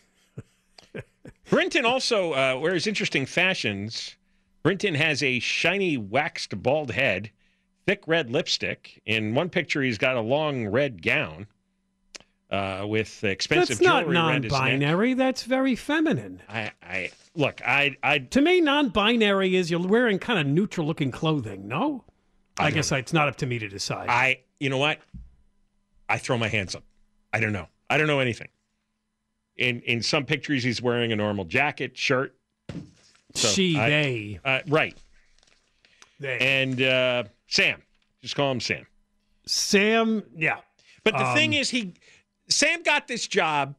Brinton 1.51 1.87
also 1.87 2.33
uh, 2.33 2.59
wears 2.61 2.87
interesting 2.87 3.25
fashions. 3.25 4.17
Brinton 4.63 4.95
has 4.95 5.23
a 5.23 5.39
shiny 5.39 5.97
waxed 5.97 6.63
bald 6.63 6.93
head, 6.93 7.31
thick 7.87 8.03
red 8.07 8.31
lipstick. 8.31 9.01
In 9.07 9.35
one 9.35 9.49
picture, 9.51 9.83
he's 9.83 9.99
got 9.99 10.17
a 10.17 10.21
long 10.21 10.67
red 10.67 11.03
gown 11.03 11.47
uh, 12.51 12.85
with 12.87 13.23
expensive 13.25 13.79
That's 13.79 13.81
not 13.87 14.03
jewelry 14.05 14.17
around 14.17 14.45
his 14.45 14.53
non-binary. 14.53 15.15
That's 15.15 15.43
very 15.45 15.77
feminine. 15.77 16.43
I, 16.49 16.73
I 16.83 17.11
look. 17.35 17.61
I, 17.67 17.97
I, 18.03 18.19
To 18.19 18.41
me, 18.41 18.61
non-binary 18.61 19.57
is 19.57 19.71
you're 19.71 19.87
wearing 19.87 20.19
kind 20.19 20.39
of 20.39 20.47
neutral-looking 20.47 21.11
clothing. 21.11 21.67
No, 21.69 22.05
I, 22.59 22.71
guess 22.71 22.93
it's 22.93 23.13
not 23.13 23.29
up 23.29 23.37
to 23.37 23.47
me 23.47 23.59
to 23.59 23.69
decide. 23.69 24.09
I. 24.09 24.41
You 24.61 24.71
know 24.71 24.79
what? 24.79 24.99
I 26.09 26.19
throw 26.19 26.39
my 26.39 26.49
hands 26.49 26.75
up. 26.75 26.85
I 27.33 27.41
don't 27.41 27.53
know. 27.53 27.67
I 27.91 27.99
don't 27.99 28.07
know 28.07 28.21
anything. 28.21 28.49
In 29.57 29.81
in 29.83 30.01
some 30.03 30.25
pictures, 30.25 30.63
he's 30.65 30.81
wearing 30.81 31.13
a 31.13 31.17
normal 31.17 31.45
jacket, 31.45 31.99
shirt. 31.99 32.35
so 33.35 33.49
she, 33.49 33.77
I- 33.79 33.89
they, 33.91 34.41
Uh, 34.45 34.61
right. 34.69 34.97
they. 36.21 36.39
And 36.39 36.81
uh, 36.81 37.25
Sam, 37.55 37.81
just 38.21 38.35
call 38.35 38.51
him 38.51 38.59
Sam. 38.61 38.85
Sam, 39.47 40.25
yeah. 40.37 40.59
But 41.05 41.17
the 41.17 41.33
thing 41.35 41.51
Um, 41.51 41.61
is, 41.61 41.71
he 41.71 41.95
Sam 42.49 42.83
got 42.83 43.07
this 43.07 43.29
job 43.29 43.77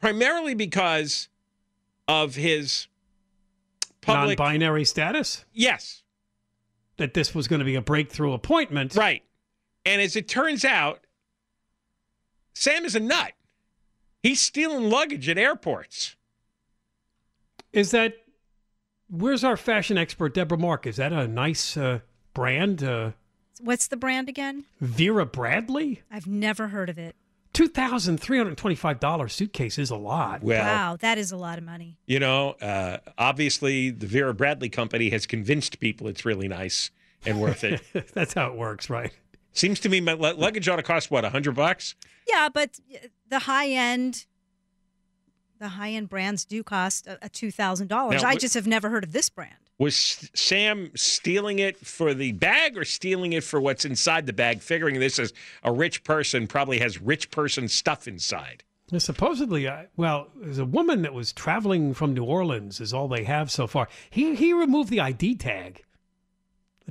primarily 0.00 0.54
because 0.54 1.28
of 2.06 2.34
his 2.34 2.86
public. 4.00 4.38
non-binary 4.38 4.86
status. 4.86 5.44
yes, 5.52 6.02
That 6.96 7.12
this 7.12 7.34
was 7.34 7.46
going 7.46 7.58
to 7.58 7.66
be 7.66 7.74
a 7.74 7.82
breakthrough 7.82 8.32
appointment. 8.32 8.94
right. 8.96 9.22
And 9.84 10.00
as 10.00 10.16
it 10.16 10.28
turns 10.28 10.64
out, 10.64 11.04
Sam 12.54 12.86
is 12.86 12.94
a 12.94 13.00
nut. 13.00 13.32
He's 14.22 14.40
stealing 14.40 14.88
luggage 14.88 15.28
at 15.28 15.36
airports. 15.36 16.16
Is 17.72 17.90
that? 17.90 18.14
Where's 19.10 19.42
our 19.44 19.56
fashion 19.56 19.96
expert, 19.96 20.34
Deborah 20.34 20.58
Mark? 20.58 20.86
Is 20.86 20.96
that 20.96 21.12
a 21.12 21.26
nice 21.26 21.76
uh, 21.76 22.00
brand? 22.34 22.82
Uh, 22.82 23.12
What's 23.60 23.88
the 23.88 23.96
brand 23.96 24.28
again? 24.28 24.64
Vera 24.80 25.24
Bradley. 25.26 26.02
I've 26.10 26.26
never 26.26 26.68
heard 26.68 26.90
of 26.90 26.98
it. 26.98 27.16
Two 27.54 27.66
thousand 27.66 28.20
three 28.20 28.36
hundred 28.38 28.56
twenty-five 28.58 29.00
dollars 29.00 29.32
suitcase 29.32 29.78
is 29.78 29.90
a 29.90 29.96
lot. 29.96 30.42
Well, 30.42 30.62
wow, 30.62 30.96
that 31.00 31.18
is 31.18 31.32
a 31.32 31.36
lot 31.36 31.58
of 31.58 31.64
money. 31.64 31.98
you 32.06 32.20
know, 32.20 32.50
uh, 32.60 32.98
obviously 33.16 33.90
the 33.90 34.06
Vera 34.06 34.34
Bradley 34.34 34.68
company 34.68 35.08
has 35.10 35.26
convinced 35.26 35.80
people 35.80 36.06
it's 36.06 36.24
really 36.24 36.46
nice 36.46 36.90
and 37.26 37.40
worth 37.40 37.64
it. 37.64 37.82
That's 38.14 38.34
how 38.34 38.48
it 38.52 38.56
works, 38.56 38.88
right? 38.90 39.12
Seems 39.52 39.80
to 39.80 39.88
me 39.88 40.00
my 40.00 40.12
luggage 40.12 40.68
ought 40.68 40.76
to 40.76 40.82
cost 40.84 41.10
what 41.10 41.24
a 41.24 41.30
hundred 41.30 41.56
bucks. 41.56 41.96
Yeah, 42.28 42.48
but 42.52 42.78
uh, 42.94 43.08
the 43.28 43.40
high 43.40 43.68
end, 43.70 44.26
the 45.58 45.68
high 45.68 45.90
end 45.90 46.08
brands 46.08 46.44
do 46.44 46.62
cost 46.62 47.06
a, 47.06 47.18
a 47.22 47.28
two 47.28 47.50
thousand 47.50 47.88
dollars. 47.88 48.22
I 48.24 48.36
just 48.36 48.54
have 48.54 48.66
never 48.66 48.88
heard 48.90 49.04
of 49.04 49.12
this 49.12 49.28
brand. 49.28 49.54
Was 49.78 50.28
Sam 50.34 50.90
stealing 50.96 51.60
it 51.60 51.78
for 51.78 52.12
the 52.12 52.32
bag 52.32 52.76
or 52.76 52.84
stealing 52.84 53.32
it 53.32 53.44
for 53.44 53.60
what's 53.60 53.84
inside 53.84 54.26
the 54.26 54.32
bag, 54.32 54.60
figuring 54.60 54.98
this 54.98 55.20
is 55.20 55.32
a 55.62 55.72
rich 55.72 56.02
person 56.02 56.48
probably 56.48 56.80
has 56.80 57.00
rich 57.00 57.30
person 57.30 57.68
stuff 57.68 58.08
inside? 58.08 58.64
Supposedly, 58.96 59.68
uh, 59.68 59.82
well, 59.96 60.28
there's 60.34 60.58
a 60.58 60.64
woman 60.64 61.02
that 61.02 61.12
was 61.12 61.32
traveling 61.32 61.92
from 61.94 62.14
New 62.14 62.24
Orleans. 62.24 62.80
Is 62.80 62.92
all 62.94 63.06
they 63.06 63.24
have 63.24 63.50
so 63.50 63.66
far. 63.66 63.88
He 64.10 64.34
he 64.34 64.52
removed 64.52 64.90
the 64.90 65.00
ID 65.00 65.36
tag, 65.36 65.84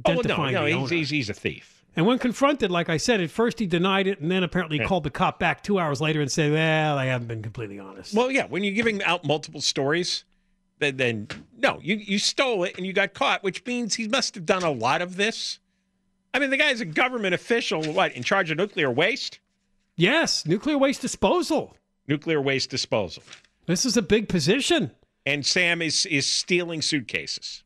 Oh, 0.05 0.13
well, 0.13 0.23
no, 0.23 0.49
no, 0.49 0.65
he's, 0.65 0.89
he's, 0.89 1.09
he's 1.09 1.29
a 1.29 1.33
thief. 1.33 1.76
And 1.97 2.05
when 2.05 2.19
confronted, 2.19 2.69
like 2.71 2.87
I 2.89 2.97
said, 2.97 3.19
at 3.21 3.31
first 3.31 3.57
he 3.59 3.65
denied 3.65 4.05
it, 4.07 4.19
and 4.21 4.29
then 4.31 4.43
apparently 4.43 4.77
Yeah. 4.77 4.85
called 4.85 5.03
the 5.03 5.09
cop 5.09 5.39
back 5.39 5.63
two 5.63 5.79
hours 5.79 5.99
later 5.99 6.21
and 6.21 6.31
said, 6.31 6.51
"Well, 6.53 6.97
I 6.97 7.05
haven't 7.05 7.27
been 7.27 7.41
completely 7.41 7.79
honest." 7.79 8.13
Well, 8.13 8.29
yeah, 8.31 8.45
when 8.45 8.63
you're 8.63 8.75
giving 8.75 9.03
out 9.03 9.25
multiple 9.25 9.61
stories, 9.61 10.23
then, 10.77 10.97
then 10.97 11.27
no, 11.57 11.79
you, 11.81 11.95
you 11.95 12.19
stole 12.19 12.63
it 12.63 12.77
and 12.77 12.85
you 12.85 12.93
got 12.93 13.15
caught, 13.15 13.43
which 13.43 13.65
means 13.65 13.95
he 13.95 14.07
must 14.07 14.35
have 14.35 14.45
done 14.45 14.61
a 14.63 14.69
lot 14.69 15.01
of 15.01 15.15
this. 15.17 15.57
I 16.35 16.39
mean, 16.39 16.51
the 16.51 16.57
guy's 16.57 16.81
a 16.81 16.85
government 16.85 17.33
official, 17.33 17.81
what, 17.93 18.11
in 18.13 18.21
charge 18.21 18.51
of 18.51 18.57
nuclear 18.57 18.91
waste? 18.91 19.39
yes, 19.95 20.45
nuclear 20.45 20.77
waste 20.77 21.01
disposal. 21.01 21.75
Nuclear 22.07 22.39
waste 22.39 22.69
disposal. 22.69 23.23
This 23.65 23.83
is 23.85 23.97
a 23.97 24.03
big 24.03 24.29
position. 24.29 24.91
And 25.25 25.43
Sam 25.43 25.81
is, 25.81 26.05
is 26.05 26.27
stealing 26.27 26.83
suitcases. 26.83 27.63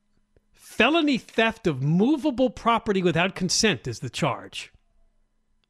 Felony 0.72 1.18
theft 1.18 1.68
of 1.68 1.84
movable 1.84 2.50
property 2.50 3.04
without 3.04 3.36
consent 3.36 3.90
is 3.90 4.00
the 4.00 4.10
charge. 4.10 4.72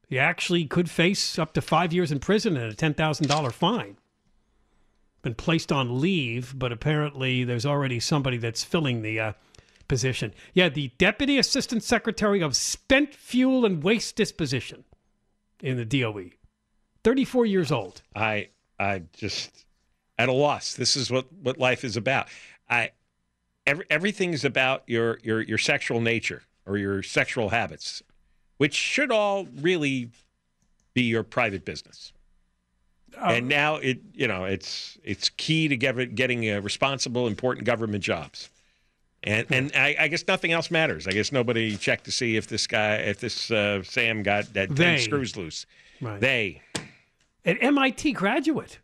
He 0.07 0.19
actually 0.19 0.65
could 0.65 0.91
face 0.91 1.39
up 1.39 1.53
to 1.53 1.61
five 1.61 1.91
years 1.91 2.11
in 2.11 2.19
prison 2.19 2.55
and 2.55 2.71
a 2.71 2.75
$10,000 2.75 3.51
fine. 3.51 3.97
Been 5.23 5.33
placed 5.33 5.71
on 5.71 5.99
leave, 5.99 6.53
but 6.55 6.71
apparently 6.71 7.43
there's 7.43 7.65
already 7.65 7.99
somebody 7.99 8.37
that's 8.37 8.63
filling 8.63 9.01
the 9.01 9.19
uh, 9.19 9.33
position. 9.87 10.35
Yeah, 10.53 10.69
the 10.69 10.91
Deputy 10.99 11.39
Assistant 11.39 11.81
Secretary 11.81 12.39
of 12.39 12.55
Spent 12.55 13.15
Fuel 13.15 13.65
and 13.65 13.83
Waste 13.83 14.15
Disposition 14.15 14.83
in 15.61 15.77
the 15.77 15.85
DOE. 15.85 16.29
34 17.03 17.47
years 17.47 17.71
old. 17.71 18.03
I 18.15 18.49
I 18.79 19.01
just 19.13 19.65
at 20.19 20.29
a 20.29 20.33
loss. 20.33 20.75
This 20.75 20.95
is 20.95 21.09
what 21.09 21.25
what 21.33 21.57
life 21.57 21.83
is 21.83 21.97
about. 21.97 22.27
I 22.69 22.91
every, 23.71 23.85
everything's 23.89 24.45
about 24.45 24.83
your 24.87 25.19
your 25.23 25.41
your 25.41 25.57
sexual 25.57 26.01
nature 26.01 26.43
or 26.65 26.77
your 26.77 27.01
sexual 27.01 27.49
habits, 27.49 28.03
which 28.57 28.75
should 28.75 29.11
all 29.11 29.47
really 29.59 30.09
be 30.93 31.03
your 31.03 31.23
private 31.23 31.65
business. 31.65 32.13
and 33.17 33.47
now 33.47 33.75
it 33.75 33.99
you 34.13 34.27
know 34.27 34.45
it's 34.45 34.97
it's 35.03 35.29
key 35.29 35.67
to 35.67 35.77
get, 35.77 36.15
getting 36.15 36.41
responsible, 36.61 37.27
important 37.27 37.65
government 37.65 38.03
jobs. 38.03 38.49
And 39.23 39.45
and 39.51 39.71
I, 39.75 39.95
I 39.99 40.07
guess 40.07 40.27
nothing 40.27 40.51
else 40.51 40.71
matters. 40.71 41.07
I 41.07 41.11
guess 41.11 41.31
nobody 41.31 41.77
checked 41.77 42.05
to 42.05 42.11
see 42.11 42.37
if 42.37 42.47
this 42.47 42.65
guy, 42.67 42.95
if 42.95 43.19
this 43.19 43.51
uh, 43.51 43.83
Sam 43.83 44.23
got 44.23 44.53
that 44.53 44.69
They. 44.69 44.83
ten 44.83 44.99
screws 44.99 45.37
loose. 45.37 45.65
Right. 46.01 46.19
They 46.19 46.61
an 47.45 47.57
MIT 47.57 48.13
graduate 48.13 48.79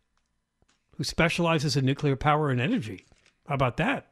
who 0.97 1.03
specializes 1.03 1.75
in 1.75 1.85
nuclear 1.85 2.15
power 2.15 2.49
and 2.49 2.61
energy. 2.61 3.05
How 3.47 3.55
about 3.55 3.77
that? 3.77 4.07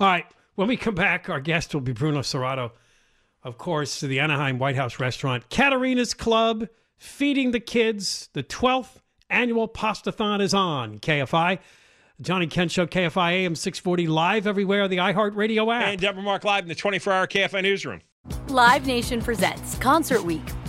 All 0.00 0.06
right. 0.06 0.26
When 0.54 0.68
we 0.68 0.76
come 0.76 0.94
back, 0.94 1.28
our 1.28 1.40
guest 1.40 1.74
will 1.74 1.82
be 1.82 1.92
Bruno 1.92 2.20
Serrato, 2.20 2.70
of 3.42 3.58
course, 3.58 4.00
the 4.00 4.18
Anaheim 4.20 4.58
White 4.58 4.76
House 4.76 4.98
restaurant, 4.98 5.48
Caterina's 5.50 6.14
Club, 6.14 6.68
feeding 6.96 7.50
the 7.50 7.60
kids. 7.60 8.30
The 8.32 8.42
12th 8.42 9.00
annual 9.28 9.68
Pastathon 9.68 10.40
is 10.40 10.54
on 10.54 10.98
KFI. 10.98 11.58
John 12.22 12.40
and 12.40 12.50
Ken 12.50 12.68
Show, 12.70 12.86
KFI 12.86 13.32
AM 13.32 13.54
640, 13.54 14.06
live 14.06 14.46
everywhere, 14.46 14.84
on 14.84 14.90
the 14.90 14.96
iHeartRadio 14.96 15.74
app. 15.74 15.86
and 15.88 16.00
Deborah 16.00 16.22
Mark 16.22 16.44
live 16.44 16.64
in 16.64 16.68
the 16.68 16.74
24-hour 16.74 17.26
KFI 17.26 17.62
newsroom. 17.62 18.00
Live 18.48 18.86
Nation 18.86 19.20
presents 19.20 19.76
Concert 19.76 20.22
Week. 20.24 20.42